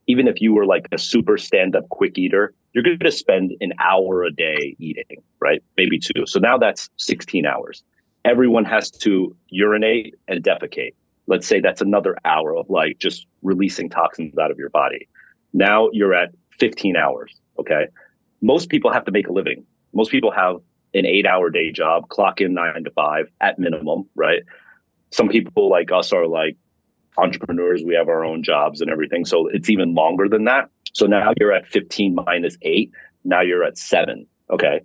[0.06, 3.52] Even if you were like a super stand up quick eater, you're going to spend
[3.60, 5.62] an hour a day eating, right?
[5.76, 6.26] Maybe two.
[6.26, 7.82] So now that's 16 hours.
[8.24, 10.94] Everyone has to urinate and defecate.
[11.26, 15.08] Let's say that's another hour of like just releasing toxins out of your body.
[15.52, 17.34] Now you're at 15 hours.
[17.58, 17.86] Okay.
[18.42, 19.64] Most people have to make a living.
[19.94, 20.56] Most people have
[20.94, 24.42] an eight hour day job, clock in nine to five at minimum, right?
[25.10, 26.56] Some people like us are like
[27.16, 27.82] entrepreneurs.
[27.84, 29.24] We have our own jobs and everything.
[29.24, 30.70] So it's even longer than that.
[30.92, 32.92] So now you're at 15 minus eight.
[33.24, 34.26] Now you're at seven.
[34.50, 34.80] Okay.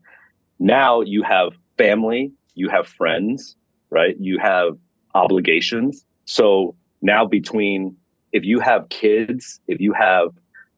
[0.59, 3.55] Now you have family, you have friends,
[3.89, 4.15] right?
[4.19, 4.77] You have
[5.15, 6.05] obligations.
[6.25, 7.95] So now between
[8.31, 10.29] if you have kids, if you have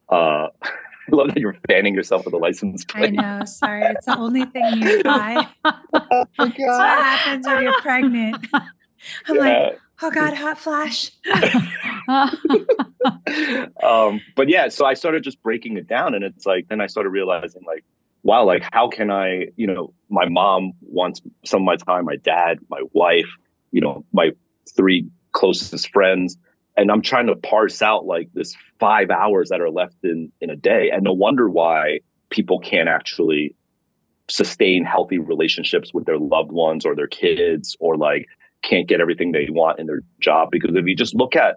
[0.08, 0.48] uh
[1.12, 3.18] I love that you're fanning yourself with a license plate.
[3.18, 3.44] I know.
[3.44, 5.46] Sorry, it's the only thing nearby.
[5.64, 8.46] oh, That's what happens when you're pregnant.
[9.26, 9.42] I'm yeah.
[9.42, 11.10] like, oh god, hot flash.
[13.82, 16.86] um, but yeah, so I started just breaking it down, and it's like then I
[16.86, 17.84] started realizing like,
[18.22, 22.16] wow, like how can I, you know, my mom wants some of my time, my
[22.16, 23.28] dad, my wife,
[23.72, 24.30] you know, my
[24.74, 26.36] three closest friends
[26.76, 30.50] and I'm trying to parse out like this five hours that are left in in
[30.50, 33.54] a day, and no wonder why people can't actually
[34.28, 38.26] sustain healthy relationships with their loved ones or their kids, or like
[38.62, 40.48] can't get everything they want in their job.
[40.50, 41.56] Because if you just look at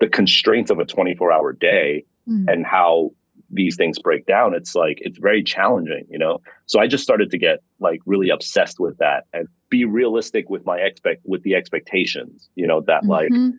[0.00, 2.44] the constraints of a 24 hour day mm.
[2.48, 3.10] and how
[3.50, 6.40] these things break down, it's like it's very challenging, you know.
[6.66, 10.64] So I just started to get like really obsessed with that and be realistic with
[10.64, 13.56] my expect with the expectations, you know, that like mm-hmm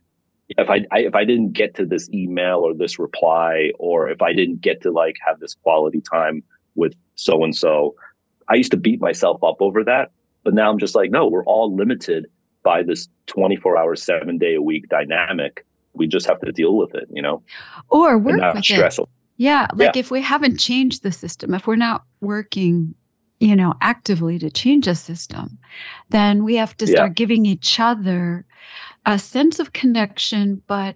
[0.57, 4.21] if I, I, if I didn't get to this email or this reply, or if
[4.21, 6.43] I didn't get to like have this quality time
[6.75, 7.95] with so and so,
[8.49, 10.11] I used to beat myself up over that.
[10.43, 12.27] But now I'm just like, no, we're all limited
[12.63, 15.65] by this 24 hour, seven day a week dynamic.
[15.93, 17.43] We just have to deal with it, you know,
[17.89, 19.05] or work with stressful.
[19.05, 19.09] it.
[19.37, 19.99] Yeah, like yeah.
[19.99, 22.95] if we haven't changed the system, if we're not working
[23.43, 25.57] you know, actively to change a system,
[26.11, 27.13] then we have to start yeah.
[27.13, 28.45] giving each other
[29.05, 30.95] a sense of connection, but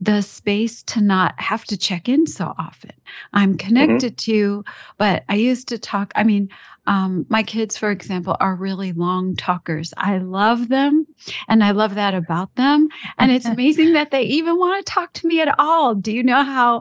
[0.00, 2.92] the space to not have to check in so often.
[3.34, 3.66] I'm mm-hmm.
[3.66, 4.32] connected mm-hmm.
[4.32, 4.64] to,
[4.96, 6.12] but I used to talk.
[6.14, 6.48] I mean,
[6.86, 9.92] um, my kids, for example, are really long talkers.
[9.98, 11.06] I love them
[11.48, 12.88] and I love that about them.
[13.18, 15.94] And it's amazing that they even want to talk to me at all.
[15.94, 16.80] Do you know how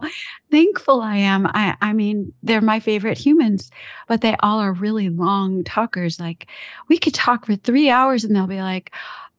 [0.50, 1.46] thankful I am?
[1.48, 3.70] I, I mean, they're my favorite humans,
[4.08, 6.20] but they all are really long talkers.
[6.20, 6.48] Like
[6.88, 8.94] we could talk for three hours and they'll be like,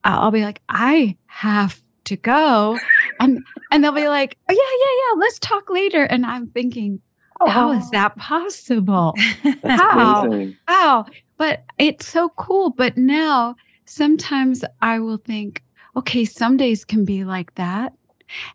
[0.05, 2.79] I'll be like, I have to go.
[3.19, 6.05] And and they'll be like, oh, yeah, yeah, yeah, let's talk later.
[6.05, 7.01] And I'm thinking,
[7.41, 7.49] oh.
[7.49, 9.15] how is that possible?
[9.65, 10.27] how?
[10.27, 10.57] Amazing.
[10.67, 11.07] How?
[11.37, 12.71] But it's so cool.
[12.71, 15.63] But now sometimes I will think,
[15.97, 17.93] okay, some days can be like that.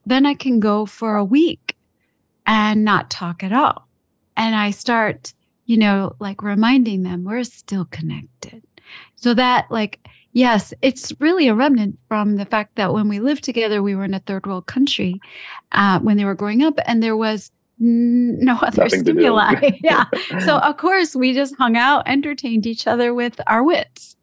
[0.05, 1.75] Then I can go for a week
[2.45, 3.87] and not talk at all.
[4.37, 5.33] And I start,
[5.65, 8.63] you know, like reminding them we're still connected.
[9.15, 9.99] So that like
[10.35, 14.03] Yes, it's really a remnant from the fact that when we lived together, we were
[14.03, 15.21] in a third world country
[15.71, 19.71] uh, when they were growing up, and there was no other Nothing stimuli.
[19.81, 20.03] yeah.
[20.41, 24.17] So, of course, we just hung out, entertained each other with our wits.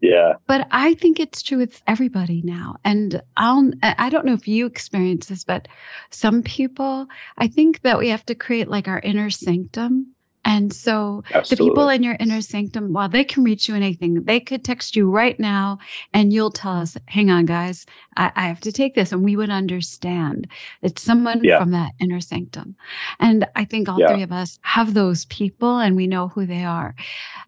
[0.00, 0.36] Yeah.
[0.46, 2.76] But I think it's true with everybody now.
[2.82, 5.68] And I'll, I don't know if you experience this, but
[6.08, 10.14] some people, I think that we have to create like our inner sanctum
[10.48, 11.56] and so Absolutely.
[11.56, 14.64] the people in your inner sanctum, while they can reach you in anything, they could
[14.64, 15.78] text you right now
[16.14, 17.84] and you'll tell us, hang on, guys,
[18.16, 19.12] I, I have to take this.
[19.12, 20.48] And we would understand
[20.80, 21.58] it's someone yeah.
[21.58, 22.76] from that inner sanctum.
[23.20, 24.08] And I think all yeah.
[24.08, 26.94] three of us have those people and we know who they are.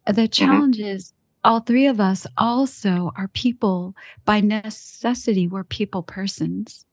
[0.06, 0.26] The mm-hmm.
[0.26, 0.96] challenge mm-hmm.
[0.96, 6.84] is all three of us also are people by necessity, we're people persons.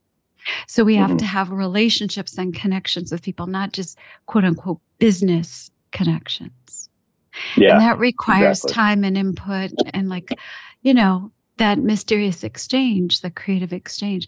[0.68, 1.18] So we have mm-hmm.
[1.18, 6.90] to have relationships and connections with people, not just quote unquote business connections.
[7.56, 7.74] Yeah.
[7.74, 8.74] And that requires exactly.
[8.74, 10.38] time and input and like,
[10.82, 14.28] you know, that mysterious exchange, the creative exchange.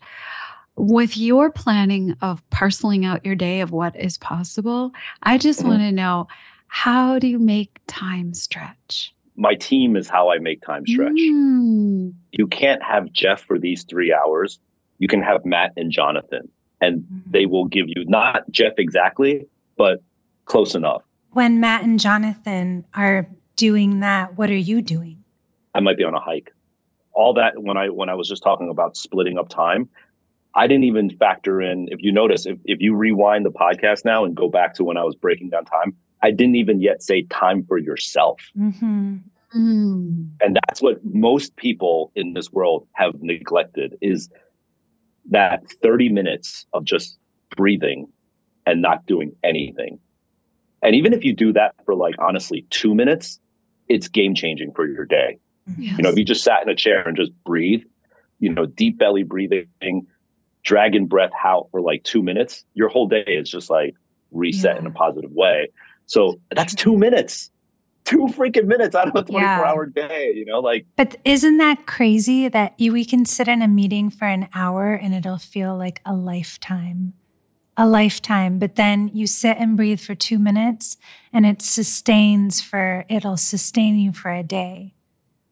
[0.75, 4.91] With your planning of parceling out your day of what is possible,
[5.23, 5.69] I just mm-hmm.
[5.69, 6.27] want to know
[6.67, 9.13] how do you make time stretch?
[9.35, 11.13] My team is how I make time stretch.
[11.13, 12.13] Mm.
[12.31, 14.59] You can't have Jeff for these three hours.
[14.99, 16.49] You can have Matt and Jonathan,
[16.81, 17.21] and mm.
[17.25, 20.01] they will give you not Jeff exactly, but
[20.45, 21.03] close enough.
[21.31, 25.23] When Matt and Jonathan are doing that, what are you doing?
[25.75, 26.51] I might be on a hike.
[27.13, 29.89] All that when I when I was just talking about splitting up time,
[30.55, 34.25] I didn't even factor in if you notice, if, if you rewind the podcast now
[34.25, 37.23] and go back to when I was breaking down time, I didn't even yet say
[37.23, 38.41] time for yourself.
[38.57, 39.17] Mm-hmm.
[39.55, 40.29] Mm.
[40.41, 44.29] And that's what most people in this world have neglected is
[45.29, 47.17] that 30 minutes of just
[47.55, 48.07] breathing
[48.65, 49.99] and not doing anything.
[50.81, 53.39] And even if you do that for like honestly 2 minutes,
[53.87, 55.39] it's game changing for your day.
[55.77, 55.97] Yes.
[55.97, 57.83] You know, if you just sat in a chair and just breathe,
[58.39, 60.07] you know, deep belly breathing,
[60.63, 63.95] dragon breath out for like 2 minutes, your whole day is just like
[64.31, 64.79] reset yeah.
[64.79, 65.69] in a positive way.
[66.05, 67.51] So that's 2 minutes
[68.09, 69.61] two freaking minutes out of a 24 yeah.
[69.63, 70.85] hour day, you know, like.
[70.95, 74.93] But isn't that crazy that you, we can sit in a meeting for an hour
[74.93, 77.13] and it'll feel like a lifetime?
[77.81, 80.97] A lifetime, but then you sit and breathe for two minutes
[81.31, 84.93] and it sustains for, it'll sustain you for a day.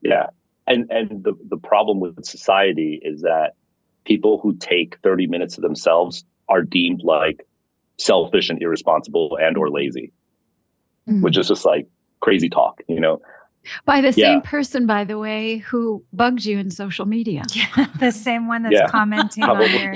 [0.01, 0.27] Yeah.
[0.67, 3.53] And, and the, the problem with society is that
[4.03, 7.47] people who take 30 minutes of themselves are deemed like
[7.97, 10.11] selfish and irresponsible and or lazy,
[11.07, 11.21] mm-hmm.
[11.21, 11.87] which is just like,
[12.19, 13.21] crazy talk, you know.
[13.85, 14.49] By the same yeah.
[14.49, 17.43] person, by the way, who bugs you in social media.
[17.57, 18.87] Yeah, the same one that's yeah.
[18.87, 19.93] commenting on your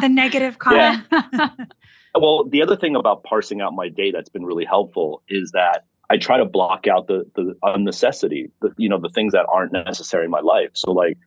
[0.00, 1.04] the negative comment.
[2.14, 5.84] well, the other thing about parsing out my day that's been really helpful is that
[6.08, 9.72] I try to block out the the unnecessity, the you know, the things that aren't
[9.72, 10.70] necessary in my life.
[10.74, 11.18] So like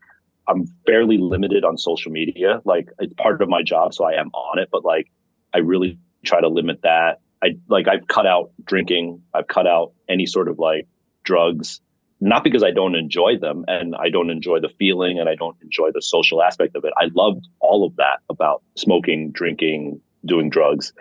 [0.47, 2.61] I'm fairly limited on social media.
[2.65, 5.11] Like it's part of my job, so I am on it, but like
[5.53, 7.19] I really try to limit that.
[7.43, 9.21] I like I've cut out drinking.
[9.33, 10.87] I've cut out any sort of like
[11.23, 11.81] drugs,
[12.21, 15.57] not because I don't enjoy them and I don't enjoy the feeling and I don't
[15.61, 16.93] enjoy the social aspect of it.
[16.97, 20.93] I loved all of that about smoking, drinking, doing drugs.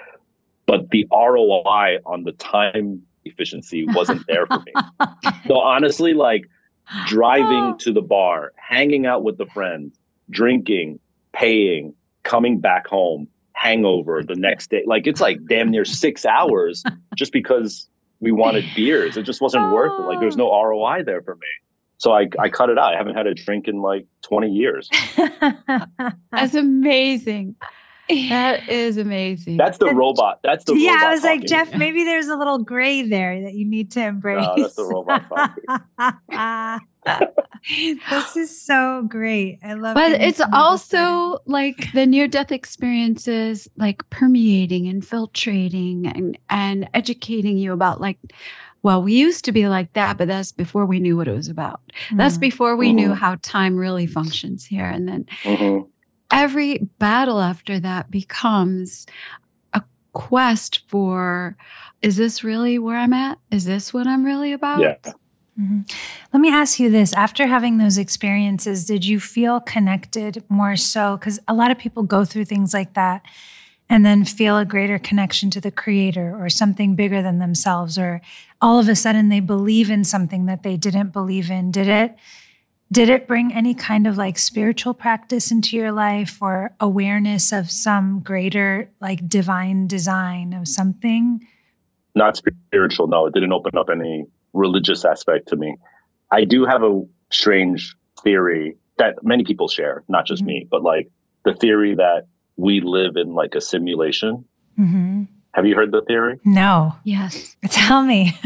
[0.67, 4.73] But the ROI on the time efficiency wasn't there for me.
[5.47, 6.49] so honestly, like
[7.07, 7.77] driving oh.
[7.79, 9.97] to the bar, hanging out with the friends,
[10.31, 10.99] drinking,
[11.33, 14.83] paying, coming back home, hangover the next day.
[14.87, 16.83] Like it's like damn near six hours
[17.17, 17.89] just because
[18.23, 19.19] we wanted beers.
[19.19, 19.75] It just wasn't oh.
[19.75, 20.05] worth it.
[20.05, 21.49] Like there's no ROI there for me.
[21.99, 22.95] So I, I cut it out.
[22.95, 24.89] I haven't had a drink in like 20 years.
[26.33, 27.55] That's amazing.
[28.09, 29.57] That is amazing.
[29.57, 30.41] That's the robot.
[30.43, 30.99] That's the yeah.
[31.03, 31.41] I was talking.
[31.41, 31.75] like Jeff.
[31.77, 34.45] Maybe there's a little gray there that you need to embrace.
[34.45, 36.81] No, that's the robot.
[38.11, 39.59] this is so great.
[39.63, 39.95] I love it.
[39.95, 47.73] But it's also like the near death experiences like permeating, infiltrating and and educating you
[47.73, 48.19] about like
[48.83, 51.49] well, we used to be like that, but that's before we knew what it was
[51.49, 51.81] about.
[51.87, 52.17] Mm-hmm.
[52.17, 52.97] That's before we mm-hmm.
[52.97, 54.87] knew how time really functions here.
[54.87, 55.89] And then mm-hmm.
[56.33, 59.07] every battle after that becomes
[59.73, 61.57] a quest for
[62.03, 63.39] is this really where I'm at?
[63.53, 64.81] Is this what I'm really about?
[64.81, 64.97] Yeah.
[65.61, 65.81] Mm-hmm.
[66.33, 71.17] Let me ask you this after having those experiences, did you feel connected more so?
[71.17, 73.23] Because a lot of people go through things like that
[73.91, 78.23] and then feel a greater connection to the creator or something bigger than themselves, or
[78.63, 81.71] all of a sudden they believe in something that they didn't believe in.
[81.71, 82.17] Did it?
[82.91, 87.71] Did it bring any kind of like spiritual practice into your life or awareness of
[87.71, 91.47] some greater like divine design of something?
[92.15, 93.27] Not spiritual, no.
[93.27, 95.77] It didn't open up any religious aspect to me.
[96.31, 100.49] I do have a strange theory that many people share, not just mm-hmm.
[100.49, 101.11] me, but like
[101.45, 104.45] the theory that we live in like a simulation.
[104.79, 105.25] Mm-hmm.
[105.55, 106.41] Have you heard the theory?
[106.45, 106.95] No.
[107.05, 107.57] Yes.
[107.69, 108.39] Tell me.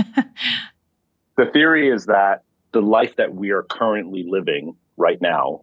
[1.36, 2.42] the theory is that
[2.72, 5.62] the life that we are currently living right now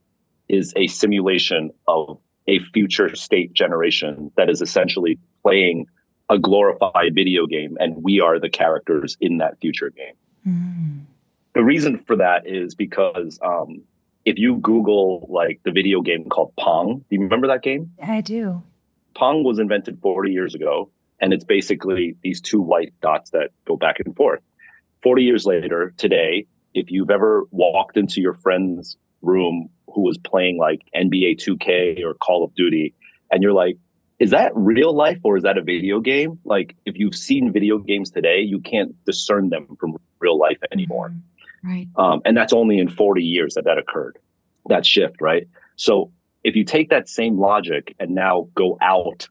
[0.49, 5.86] is a simulation of a future state generation that is essentially playing
[6.29, 10.15] a glorified video game and we are the characters in that future game.
[10.47, 11.01] Mm.
[11.53, 13.82] The reason for that is because um,
[14.25, 17.91] if you Google like the video game called Pong, do you remember that game?
[18.01, 18.63] I do.
[19.15, 23.75] Pong was invented 40 years ago, and it's basically these two white dots that go
[23.75, 24.41] back and forth.
[25.03, 30.58] 40 years later, today, if you've ever walked into your friend's room who was playing
[30.58, 32.93] like NBA 2K or Call of Duty,
[33.32, 33.77] and you're like,
[34.19, 36.39] is that real life or is that a video game?
[36.45, 41.13] Like, if you've seen video games today, you can't discern them from real life anymore.
[41.63, 41.88] Right.
[41.95, 44.17] Um, and that's only in 40 years that that occurred,
[44.67, 45.47] that shift, right?
[45.75, 46.12] So
[46.43, 49.27] if you take that same logic and now go out,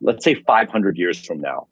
[0.00, 1.68] let's say 500 years from now,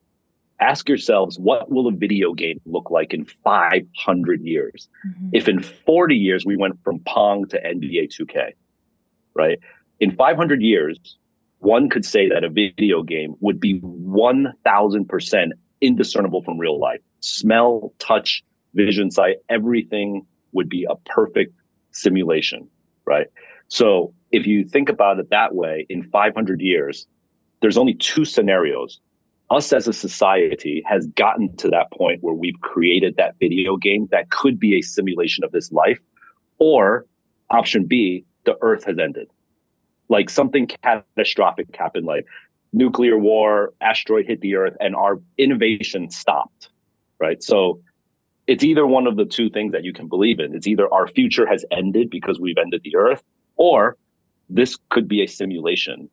[0.61, 4.89] ask yourselves, what will a video game look like in 500 years?
[5.07, 5.29] Mm-hmm.
[5.33, 8.53] If in 40 years we went from Pong to NBA 2K,
[9.35, 9.59] right?
[10.01, 10.99] In 500 years,
[11.59, 17.01] one could say that a video game would be 1000% indiscernible from real life.
[17.21, 18.45] Smell, touch,
[18.75, 21.55] vision, sight, everything would be a perfect
[21.93, 22.69] simulation,
[23.05, 23.27] right?
[23.69, 27.07] So if you think about it that way, in 500 years,
[27.61, 29.01] there's only two scenarios.
[29.51, 34.07] us as a society has gotten to that point where we've created that video game
[34.11, 35.99] that could be a simulation of this life,
[36.59, 37.07] or
[37.51, 39.29] option B, the Earth has ended.
[40.09, 42.27] Like something catastrophic happened, like
[42.73, 46.69] nuclear war, asteroid hit the Earth, and our innovation stopped.
[47.19, 47.43] Right.
[47.43, 47.81] So
[48.49, 50.57] it's either one of the two things that you can believe in.
[50.57, 53.23] It's either our future has ended because we've ended the Earth,
[53.57, 53.97] or
[54.49, 56.11] this could be a simulation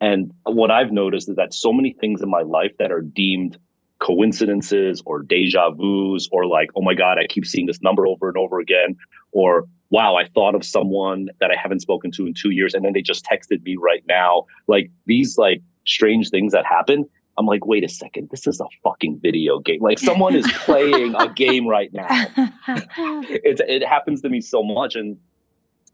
[0.00, 3.58] and what I've noticed is that so many things in my life that are deemed
[4.00, 8.28] coincidences or deja vus or like, oh my God, I keep seeing this number over
[8.28, 8.96] and over again,
[9.32, 12.84] or wow, I thought of someone that I haven't spoken to in two years and
[12.84, 14.44] then they just texted me right now.
[14.68, 17.06] Like these like strange things that happen.
[17.38, 19.80] I'm like, wait a second, this is a fucking video game.
[19.80, 22.06] Like someone is playing a game right now.
[22.66, 24.96] it, it happens to me so much.
[24.96, 25.16] And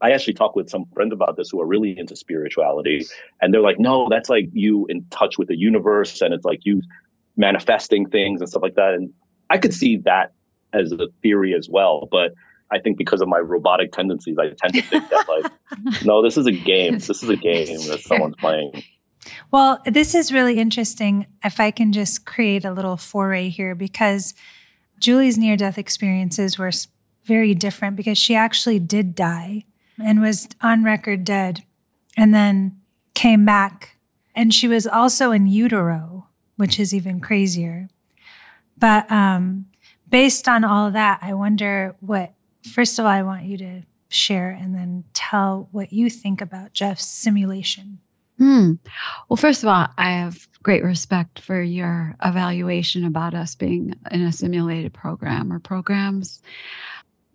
[0.00, 3.06] I actually talked with some friends about this who are really into spirituality,
[3.40, 6.60] and they're like, "No, that's like you in touch with the universe, and it's like
[6.64, 6.82] you
[7.36, 9.12] manifesting things and stuff like that." And
[9.50, 10.32] I could see that
[10.72, 12.32] as a theory as well, but
[12.70, 16.36] I think because of my robotic tendencies, I tend to think that like, no, this
[16.36, 16.94] is a game.
[16.94, 18.82] This is a game that someone's playing.
[19.50, 21.26] Well, this is really interesting.
[21.42, 24.34] If I can just create a little foray here, because
[24.98, 26.70] Julie's near death experiences were
[27.24, 29.64] very different because she actually did die
[30.02, 31.64] and was on record dead
[32.16, 32.80] and then
[33.14, 33.96] came back.
[34.34, 37.88] And she was also in utero, which is even crazier.
[38.76, 39.66] But um,
[40.08, 44.50] based on all that, I wonder what, first of all, I want you to share
[44.50, 48.00] and then tell what you think about Jeff's simulation.
[48.38, 48.72] Hmm.
[49.28, 54.22] Well, first of all, I have great respect for your evaluation about us being in
[54.22, 56.42] a simulated program or programs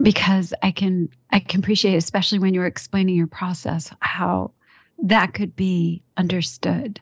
[0.01, 4.51] because I can I can appreciate, especially when you're explaining your process, how
[5.01, 6.99] that could be understood.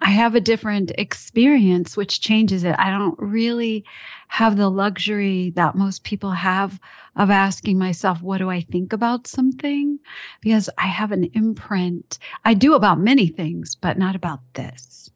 [0.00, 2.76] I have a different experience, which changes it.
[2.78, 3.84] I don't really
[4.28, 6.80] have the luxury that most people have
[7.16, 9.98] of asking myself, what do I think about something?
[10.40, 12.18] Because I have an imprint.
[12.44, 15.10] I do about many things, but not about this.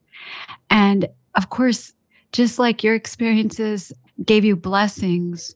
[0.71, 1.93] And of course,
[2.33, 3.93] just like your experiences
[4.25, 5.55] gave you blessings,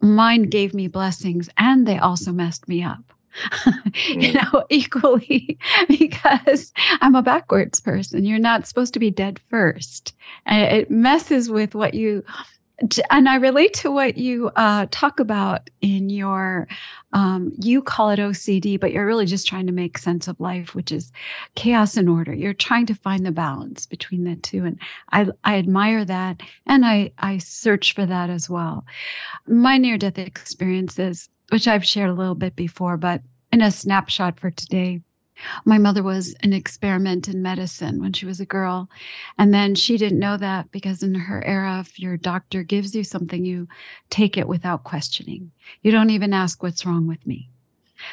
[0.00, 3.12] mine gave me blessings and they also messed me up.
[4.06, 4.52] you mm.
[4.52, 8.24] know, equally because I'm a backwards person.
[8.24, 10.14] You're not supposed to be dead first.
[10.46, 12.24] And it messes with what you
[13.10, 16.66] and I relate to what you uh, talk about in your,
[17.12, 20.74] um, you call it OCD, but you're really just trying to make sense of life,
[20.74, 21.12] which is
[21.54, 22.34] chaos and order.
[22.34, 24.78] You're trying to find the balance between the two, and
[25.12, 28.84] I, I admire that, and I, I search for that as well.
[29.46, 33.22] My near-death experiences, which I've shared a little bit before, but
[33.52, 35.00] in a snapshot for today,
[35.64, 38.88] my mother was an experiment in medicine when she was a girl.
[39.38, 43.04] And then she didn't know that because in her era, if your doctor gives you
[43.04, 43.68] something, you
[44.10, 45.50] take it without questioning.
[45.82, 47.48] You don't even ask what's wrong with me.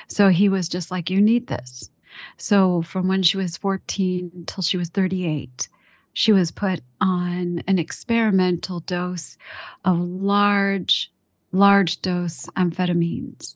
[0.07, 1.89] So he was just like, You need this.
[2.37, 5.69] So from when she was 14 until she was 38,
[6.13, 9.37] she was put on an experimental dose
[9.85, 11.11] of large,
[11.51, 13.55] large dose amphetamines,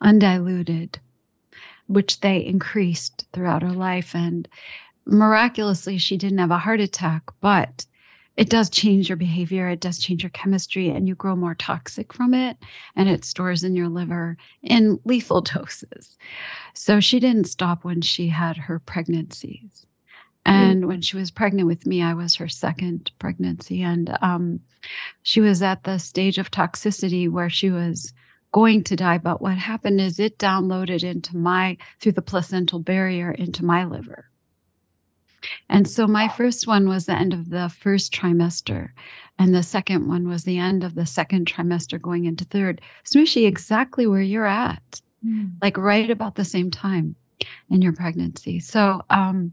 [0.00, 0.98] undiluted
[1.86, 4.14] which they increased throughout her life.
[4.14, 4.48] And
[5.06, 7.86] miraculously, she didn't have a heart attack, but
[8.36, 9.68] it does change your behavior.
[9.68, 12.56] It does change your chemistry, and you grow more toxic from it.
[12.96, 16.16] And it stores in your liver in lethal doses.
[16.74, 19.86] So she didn't stop when she had her pregnancies.
[20.46, 23.80] And when she was pregnant with me, I was her second pregnancy.
[23.80, 24.60] And um,
[25.22, 28.12] she was at the stage of toxicity where she was
[28.54, 29.18] going to die.
[29.18, 34.30] But what happened is it downloaded into my, through the placental barrier, into my liver.
[35.68, 38.90] And so my first one was the end of the first trimester.
[39.40, 42.80] And the second one was the end of the second trimester going into third.
[43.04, 45.50] Smushy, exactly where you're at, mm.
[45.60, 47.16] like right about the same time
[47.68, 48.60] in your pregnancy.
[48.60, 49.52] So, um,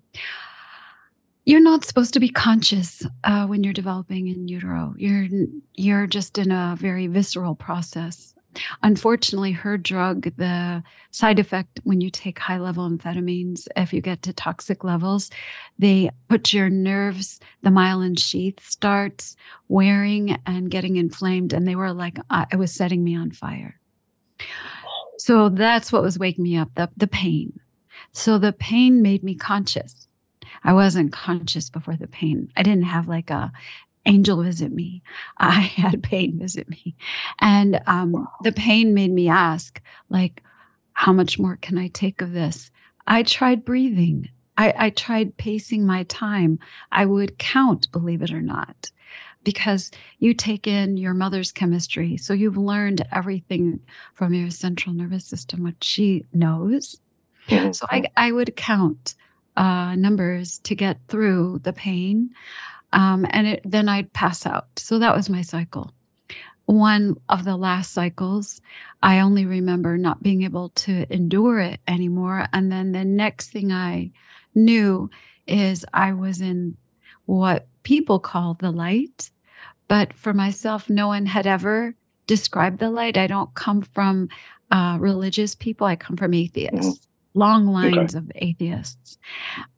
[1.43, 4.93] you're not supposed to be conscious uh, when you're developing in utero.
[4.95, 5.27] You're
[5.73, 8.35] you're just in a very visceral process
[8.83, 14.21] Unfortunately, her drug, the side effect when you take high level amphetamines, if you get
[14.23, 15.29] to toxic levels,
[15.79, 19.35] they put your nerves, the myelin sheath starts
[19.67, 21.53] wearing and getting inflamed.
[21.53, 23.79] And they were like, uh, it was setting me on fire.
[25.17, 27.59] So that's what was waking me up the, the pain.
[28.11, 30.07] So the pain made me conscious.
[30.63, 32.51] I wasn't conscious before the pain.
[32.57, 33.51] I didn't have like a
[34.05, 35.03] angel visit me.
[35.37, 36.95] I had pain visit me.
[37.39, 38.27] And um, wow.
[38.43, 40.43] the pain made me ask, like,
[40.93, 42.71] how much more can I take of this?
[43.07, 44.29] I tried breathing
[44.61, 46.59] I, I tried pacing my time.
[46.91, 48.91] I would count, believe it or not,
[49.43, 49.89] because
[50.19, 52.17] you take in your mother's chemistry.
[52.17, 53.79] So you've learned everything
[54.13, 56.99] from your central nervous system, which she knows.
[57.47, 57.71] Mm-hmm.
[57.71, 59.15] So I, I would count
[59.57, 62.29] uh, numbers to get through the pain.
[62.93, 64.67] Um, and it, then I'd pass out.
[64.77, 65.91] So that was my cycle.
[66.65, 68.61] One of the last cycles,
[69.01, 72.47] I only remember not being able to endure it anymore.
[72.53, 74.11] And then the next thing I
[74.55, 75.09] knew
[75.47, 76.77] is I was in
[77.25, 79.31] what people call the light.
[79.87, 81.95] But for myself, no one had ever
[82.27, 83.17] described the light.
[83.17, 84.29] I don't come from
[84.71, 87.39] uh, religious people, I come from atheists, mm-hmm.
[87.39, 88.23] long lines okay.
[88.23, 89.17] of atheists.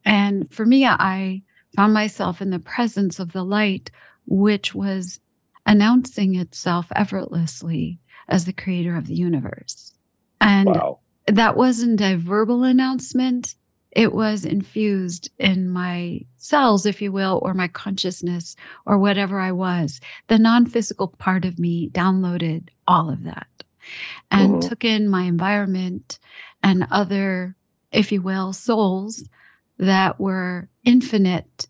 [0.05, 1.41] And for me, I
[1.75, 3.91] found myself in the presence of the light,
[4.25, 5.19] which was
[5.65, 9.93] announcing itself effortlessly as the creator of the universe.
[10.39, 10.99] And wow.
[11.27, 13.55] that wasn't a verbal announcement,
[13.91, 18.55] it was infused in my cells, if you will, or my consciousness,
[18.85, 20.01] or whatever I was.
[20.27, 23.47] The non physical part of me downloaded all of that
[24.31, 24.67] and mm-hmm.
[24.67, 26.19] took in my environment
[26.63, 27.55] and other,
[27.91, 29.23] if you will, souls
[29.83, 31.67] that were infinite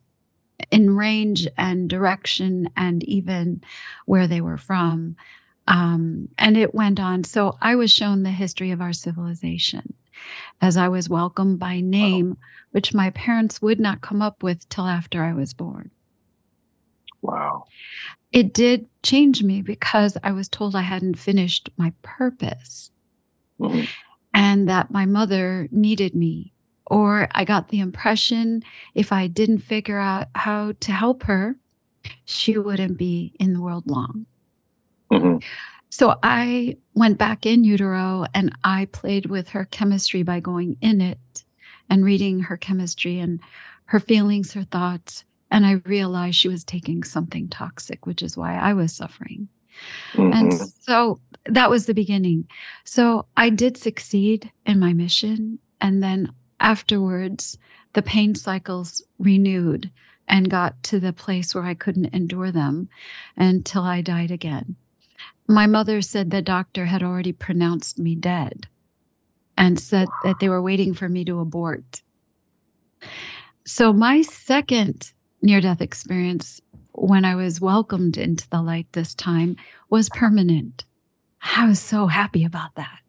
[0.72, 3.64] in range and direction and even
[4.06, 5.16] where they were from.
[5.68, 7.24] Um, and it went on.
[7.24, 9.94] So I was shown the history of our civilization
[10.62, 12.38] as I was welcomed by name,
[12.72, 15.92] which my parents would not come up with till after I was born.
[17.22, 17.66] Wow.
[18.32, 22.92] It did change me because I was told I hadn't finished my purpose
[23.60, 23.86] mm-hmm.
[24.34, 26.53] and that my mother needed me.
[26.88, 28.64] Or I got the impression
[28.94, 31.56] if I didn't figure out how to help her,
[32.26, 34.26] she wouldn't be in the world long.
[35.12, 35.38] Mm-hmm.
[35.90, 41.02] So I went back in utero and I played with her chemistry by going in
[41.02, 41.44] it
[41.90, 43.40] and reading her chemistry and
[43.86, 45.24] her feelings, her thoughts.
[45.52, 49.48] And I realized she was taking something toxic, which is why I was suffering.
[50.14, 50.34] Mm-hmm.
[50.34, 52.48] And so that was the beginning.
[52.86, 55.60] So I did succeed in my mission.
[55.80, 57.58] And then afterwards,
[57.94, 59.92] the pain cycles renewed
[60.28, 62.90] and got to the place where I couldn't endure them
[63.36, 64.76] until I died again.
[65.48, 68.68] My mother said the doctor had already pronounced me dead
[69.58, 72.02] and said that they were waiting for me to abort.
[73.66, 76.62] So, my second near death experience
[76.94, 79.58] when I was welcomed into the light this time
[79.90, 80.86] was permanent.
[81.58, 83.03] I was so happy about that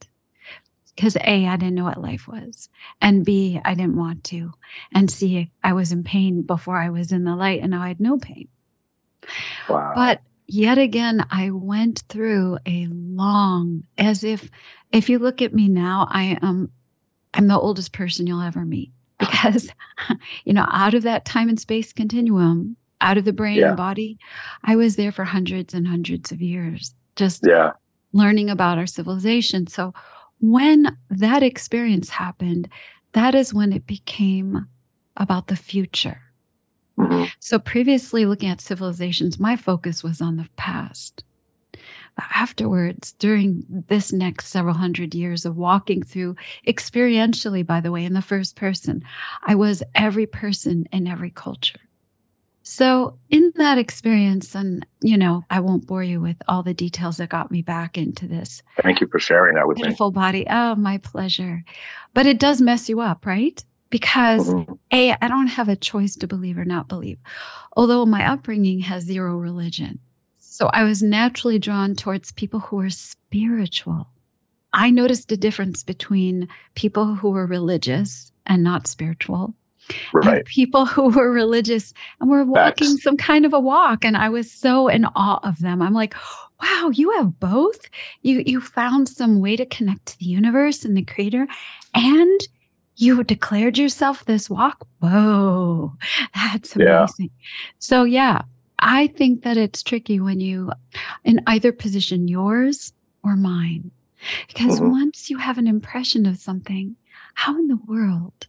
[0.94, 2.68] because A, I didn't know what life was,
[3.00, 4.52] and B, I didn't want to,
[4.92, 7.88] and C, I was in pain before I was in the light, and now I
[7.88, 8.48] had no pain.
[9.68, 9.92] Wow.
[9.94, 14.50] But yet again, I went through a long, as if,
[14.92, 16.70] if you look at me now, I am,
[17.32, 19.68] I'm the oldest person you'll ever meet because,
[20.44, 23.68] you know, out of that time and space continuum, out of the brain yeah.
[23.68, 24.18] and body,
[24.62, 27.72] I was there for hundreds and hundreds of years, just yeah.
[28.12, 29.66] learning about our civilization.
[29.66, 29.94] So
[30.40, 32.68] when that experience happened,
[33.12, 34.66] that is when it became
[35.16, 36.20] about the future
[36.98, 37.24] Mm-hmm.
[37.40, 41.24] So previously looking at civilizations, my focus was on the past.
[42.16, 48.04] But afterwards, during this next several hundred years of walking through experientially, by the way,
[48.04, 49.02] in the first person,
[49.42, 51.80] I was every person in every culture.
[52.66, 57.18] So, in that experience, and you know, I won't bore you with all the details
[57.18, 58.62] that got me back into this.
[58.82, 60.14] Thank you for sharing that with beautiful me.
[60.14, 60.46] Beautiful body.
[60.48, 61.62] Oh, my pleasure.
[62.14, 63.62] But it does mess you up, right?
[63.94, 64.72] because mm-hmm.
[64.90, 67.16] a i don't have a choice to believe or not believe
[67.76, 70.00] although my upbringing has zero religion
[70.34, 74.08] so i was naturally drawn towards people who were spiritual
[74.72, 79.54] i noticed a difference between people who were religious and not spiritual
[80.12, 80.44] right.
[80.46, 83.02] people who were religious and were walking Facts.
[83.02, 86.14] some kind of a walk and i was so in awe of them i'm like
[86.62, 87.88] wow you have both
[88.22, 91.46] you you found some way to connect to the universe and the creator
[91.94, 92.40] and
[92.96, 94.86] you declared yourself this walk.
[95.00, 95.94] Whoa,
[96.34, 97.30] that's amazing.
[97.38, 97.46] Yeah.
[97.78, 98.42] So, yeah,
[98.78, 100.70] I think that it's tricky when you,
[101.24, 103.90] in either position, yours or mine.
[104.48, 104.90] Because mm-hmm.
[104.90, 106.96] once you have an impression of something,
[107.34, 108.46] how in the world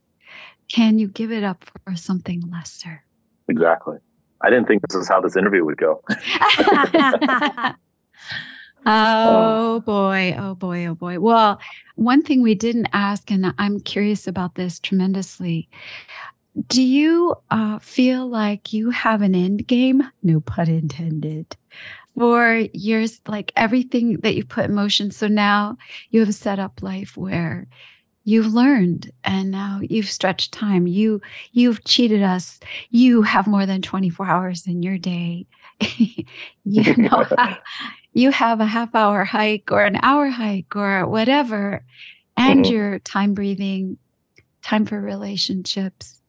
[0.72, 3.04] can you give it up for something lesser?
[3.48, 3.98] Exactly.
[4.42, 6.04] I didn't think this is how this interview would go.
[8.88, 11.20] Oh boy, oh boy, oh boy.
[11.20, 11.60] Well,
[11.96, 15.68] one thing we didn't ask, and I'm curious about this tremendously.
[16.68, 20.04] Do you uh, feel like you have an end game?
[20.22, 21.58] No pun intended.
[22.16, 25.10] For years, like everything that you put in motion.
[25.10, 25.78] So now
[26.12, 27.68] you have set up life where
[28.26, 30.88] you've learned and now you've stretched time.
[30.88, 31.22] You
[31.54, 32.60] you've cheated us.
[32.90, 35.46] You have more than 24 hours in your day.
[36.68, 37.28] You know
[38.14, 41.84] you have a half hour hike or an hour hike or whatever
[42.36, 42.74] and mm-hmm.
[42.74, 43.98] your time breathing
[44.64, 46.22] time for relationships.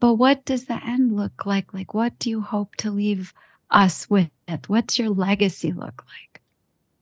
[0.00, 1.74] But what does the end look like?
[1.74, 3.34] Like what do you hope to leave
[3.70, 4.30] us with?
[4.66, 6.40] What's your legacy look like?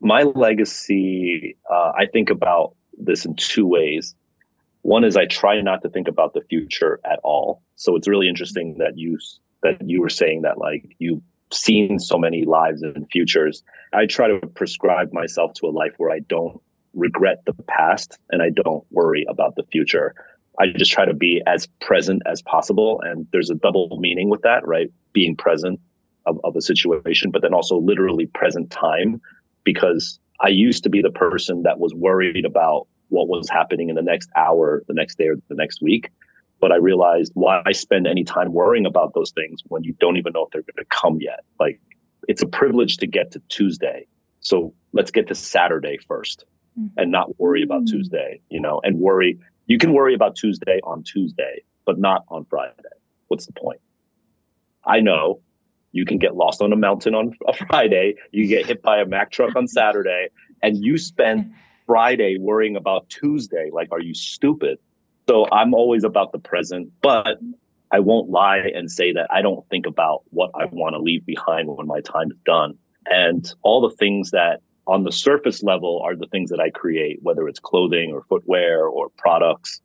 [0.01, 4.15] My legacy uh, i think about this in two ways
[4.85, 7.63] one is I try not to think about the future at all.
[7.77, 9.19] So it's really interesting that you
[9.63, 13.63] that you were saying that like you've seen so many lives and futures.
[13.95, 16.61] I try to prescribe myself to a life where I don't
[16.93, 20.15] regret the past and I don't worry about the future.
[20.61, 23.01] I just try to be as present as possible.
[23.05, 24.93] And there's a double meaning with that, right?
[25.15, 25.81] Being present
[26.27, 29.19] of, of a situation, but then also literally present time
[29.65, 33.95] because I used to be the person that was worried about what was happening in
[33.95, 36.11] the next hour, the next day, or the next week.
[36.61, 40.17] But I realized why I spend any time worrying about those things when you don't
[40.17, 41.41] even know if they're going to come yet.
[41.61, 41.81] Like
[42.29, 44.07] it's a privilege to get to Tuesday.
[44.41, 46.45] So let's get to Saturday 1st
[46.79, 46.87] mm-hmm.
[46.97, 47.97] and not worry about mm-hmm.
[47.97, 49.39] Tuesday, you know, and worry.
[49.67, 52.75] You can worry about Tuesday on Tuesday, but not on Friday.
[53.29, 53.81] What's the point?
[54.85, 55.41] I know
[55.93, 59.07] you can get lost on a mountain on a Friday, you get hit by a
[59.07, 60.29] Mack truck on Saturday,
[60.63, 61.53] and you spend
[61.87, 63.71] Friday worrying about Tuesday.
[63.73, 64.79] Like, are you stupid?
[65.29, 67.39] So I'm always about the present, but
[67.91, 70.73] I won't lie and say that I don't think about what I mm.
[70.73, 72.77] want to leave behind when my time is done.
[73.07, 77.19] And all the things that on the surface level are the things that I create,
[77.23, 79.81] whether it's clothing or footwear or products.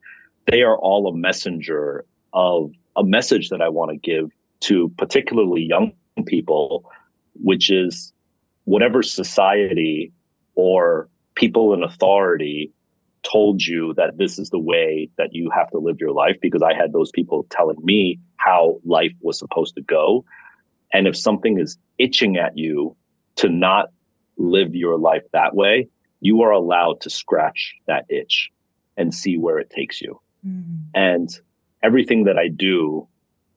[0.47, 4.31] They are all a messenger of a message that I want to give
[4.61, 5.93] to particularly young
[6.25, 6.89] people,
[7.35, 8.13] which is
[8.65, 10.11] whatever society
[10.55, 11.07] or
[11.39, 12.71] people in authority
[13.23, 16.61] told you that this is the way that you have to live your life because
[16.61, 20.25] I had those people telling me how life was supposed to go.
[20.93, 22.95] And if something is itching at you
[23.37, 23.91] to not
[24.37, 25.87] live your life that way,
[26.21, 28.49] you are allowed to scratch that itch
[28.97, 30.19] and see where it takes you.
[30.45, 30.75] Mm-hmm.
[30.93, 31.29] And
[31.83, 33.07] everything that I do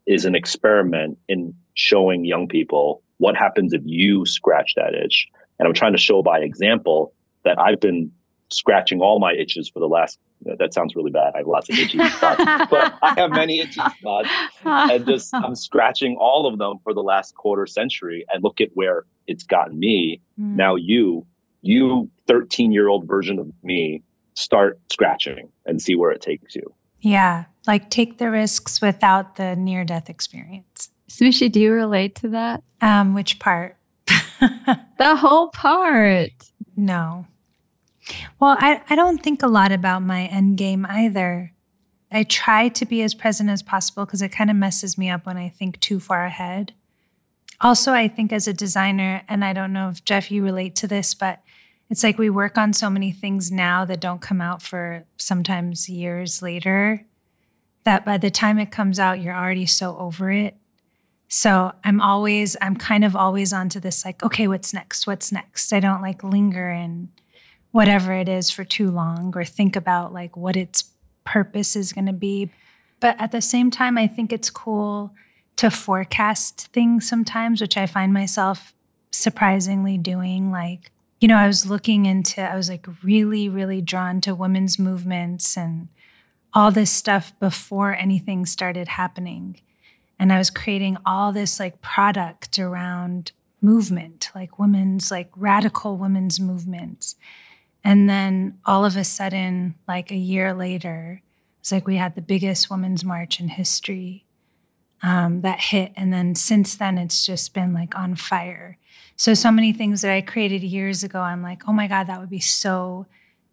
[0.06, 5.26] is an experiment in showing young people what happens if you scratch that itch.
[5.58, 7.14] And I'm trying to show by example
[7.44, 8.10] that I've been
[8.50, 11.32] scratching all my itches for the last that sounds really bad.
[11.34, 14.28] I have lots of itchy spots, but I have many itchy spots,
[14.64, 18.24] and just I'm scratching all of them for the last quarter century.
[18.32, 20.20] And look at where it's gotten me.
[20.40, 20.56] Mm.
[20.56, 21.26] Now you,
[21.62, 24.02] you 13 year old version of me,
[24.34, 26.74] start scratching and see where it takes you.
[27.00, 30.90] Yeah, like take the risks without the near death experience.
[31.08, 32.62] Smooshy, do you relate to that?
[32.80, 33.76] Um, which part?
[34.06, 36.30] the whole part.
[36.76, 37.26] No.
[38.40, 41.52] Well, I, I don't think a lot about my end game either.
[42.10, 45.24] I try to be as present as possible because it kind of messes me up
[45.24, 46.74] when I think too far ahead.
[47.60, 50.88] Also, I think as a designer, and I don't know if Jeff, you relate to
[50.88, 51.40] this, but
[51.88, 55.88] it's like we work on so many things now that don't come out for sometimes
[55.88, 57.06] years later
[57.84, 60.56] that by the time it comes out, you're already so over it.
[61.28, 65.06] So I'm always, I'm kind of always onto this like, okay, what's next?
[65.06, 65.72] What's next?
[65.72, 67.08] I don't like linger in
[67.72, 70.84] whatever it is for too long or think about like what its
[71.24, 72.50] purpose is going to be.
[73.00, 75.12] But at the same time, I think it's cool
[75.56, 78.72] to forecast things sometimes, which I find myself
[79.10, 80.50] surprisingly doing.
[80.50, 84.78] Like, you know, I was looking into, I was like really, really drawn to women's
[84.78, 85.88] movements and
[86.54, 89.60] all this stuff before anything started happening.
[90.18, 96.38] And I was creating all this like product around movement, like women's, like radical women's
[96.38, 97.16] movements.
[97.84, 101.22] And then all of a sudden, like a year later,
[101.60, 104.24] it's like we had the biggest women's march in history
[105.02, 105.92] um, that hit.
[105.96, 108.78] And then since then, it's just been like on fire.
[109.16, 112.20] So, so many things that I created years ago, I'm like, oh my God, that
[112.20, 113.06] would be so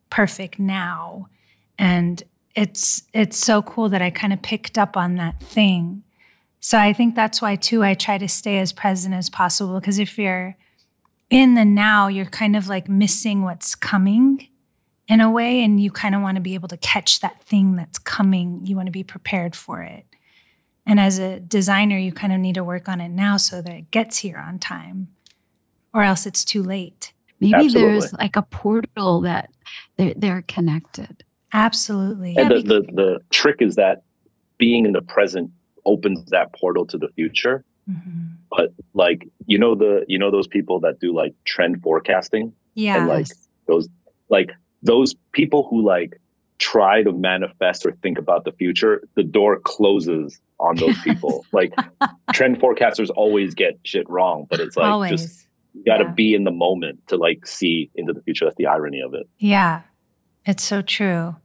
[0.09, 1.29] perfect now.
[1.77, 2.23] And
[2.55, 6.03] it's it's so cool that I kind of picked up on that thing.
[6.59, 9.99] So I think that's why too I try to stay as present as possible because
[9.99, 10.57] if you're
[11.29, 14.47] in the now, you're kind of like missing what's coming
[15.07, 17.75] in a way, and you kind of want to be able to catch that thing
[17.75, 18.61] that's coming.
[18.63, 20.05] You want to be prepared for it.
[20.85, 23.73] And as a designer, you kind of need to work on it now so that
[23.73, 25.09] it gets here on time,
[25.93, 27.13] or else it's too late.
[27.39, 27.81] Maybe Absolutely.
[27.81, 29.51] there's like a portal that
[29.97, 31.23] they're, they're connected.
[31.53, 32.35] Absolutely.
[32.37, 34.03] And yeah, the, the, the trick is that
[34.57, 35.51] being in the present
[35.85, 37.63] opens that portal to the future.
[37.89, 38.35] Mm-hmm.
[38.49, 42.53] But like you know the you know those people that do like trend forecasting.
[42.75, 42.97] Yeah.
[42.97, 43.27] And like
[43.67, 43.87] those
[44.29, 46.19] like those people who like
[46.57, 51.45] try to manifest or think about the future, the door closes on those people.
[51.51, 51.73] like
[52.33, 55.11] trend forecasters always get shit wrong, but it's like Always.
[55.11, 56.11] just you got to Yeah.
[56.11, 58.45] be in the moment to like see into the future.
[58.45, 59.27] That's the irony of it.
[59.37, 59.81] Yeah,
[60.45, 61.35] it's so true.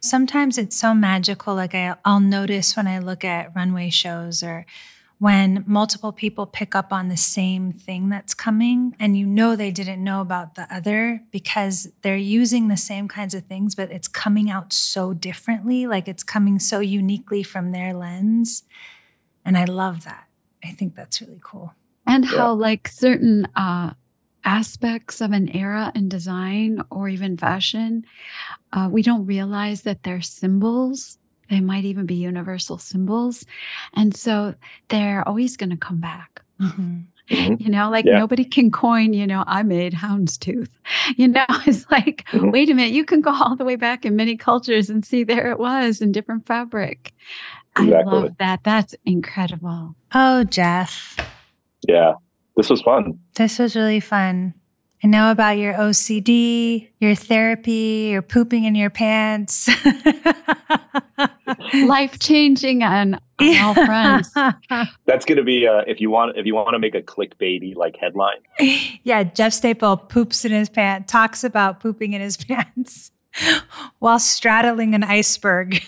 [0.00, 1.54] Sometimes it's so magical.
[1.54, 4.64] Like I, I'll notice when I look at runway shows or
[5.18, 9.70] when multiple people pick up on the same thing that's coming and you know they
[9.70, 14.08] didn't know about the other because they're using the same kinds of things, but it's
[14.08, 15.86] coming out so differently.
[15.86, 18.64] Like it's coming so uniquely from their lens.
[19.44, 20.24] And I love that.
[20.62, 21.72] I think that's really cool.
[22.06, 22.30] and Yeah.
[22.38, 23.94] how like certain uh
[24.44, 28.04] aspects of an era in design or even fashion
[28.72, 31.18] uh, we don't realize that they're symbols
[31.50, 33.44] they might even be universal symbols
[33.94, 34.54] and so
[34.88, 37.04] they're always going to come back Mhm.
[37.28, 38.18] you know like Yeah.
[38.18, 40.68] nobody can coin you know i made houndstooth
[41.16, 42.52] you know it's like Mhm.
[42.52, 45.24] wait a minute you can go all the way back in many cultures and see
[45.24, 47.12] there it was in different fabric
[47.74, 51.16] i love that that's incredible Oh, Jeff.
[51.86, 52.14] Yeah,
[52.56, 53.18] this was fun.
[53.34, 54.54] This was really fun.
[55.04, 59.68] I know about your OCD, your therapy, your pooping in your pants.
[61.86, 64.32] life changing and on all fronts
[65.04, 67.96] That's gonna be uh, if you want if you want to make a clickbaity like
[67.96, 68.38] headline.
[69.04, 73.12] yeah, Jeff Staple poops in his pants, talks about pooping in his pants
[73.98, 75.82] while straddling an iceberg.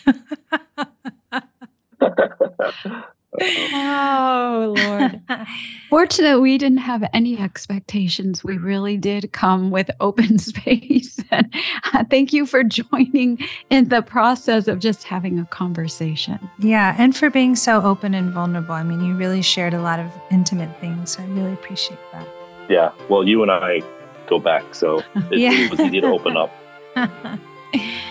[3.40, 5.20] Oh, Lord.
[5.90, 8.42] Fortunately, we didn't have any expectations.
[8.42, 11.16] We really did come with open space.
[11.30, 11.52] And
[11.92, 16.38] uh, thank you for joining in the process of just having a conversation.
[16.58, 18.72] yeah, and for being so open and vulnerable.
[18.74, 21.10] I mean, you really shared a lot of intimate things.
[21.12, 22.26] So I really appreciate that.
[22.70, 22.92] yeah.
[23.10, 23.82] Well, you and I
[24.26, 24.98] go back, so
[25.30, 25.52] it, Yeah.
[25.52, 26.50] it was easy to open up.
[26.96, 27.36] Yeah,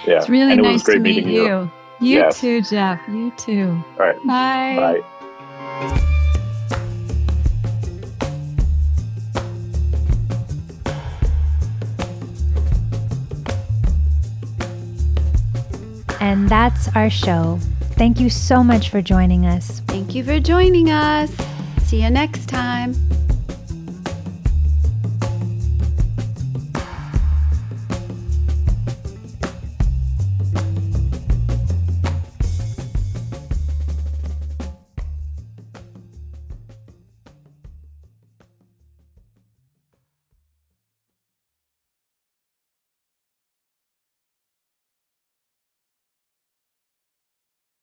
[0.05, 1.43] It's really and it was nice great to meet meeting you.
[1.45, 1.71] you.
[1.99, 2.39] You Yes.
[2.39, 2.99] too, Jeff.
[3.07, 3.83] You too.
[3.99, 4.15] All right.
[4.27, 5.01] Bye.
[5.01, 6.03] Bye.
[16.19, 17.59] And that's our show.
[17.95, 19.81] Thank you so much for joining us.
[19.87, 21.31] Thank you for joining us.
[21.83, 22.93] See you next time.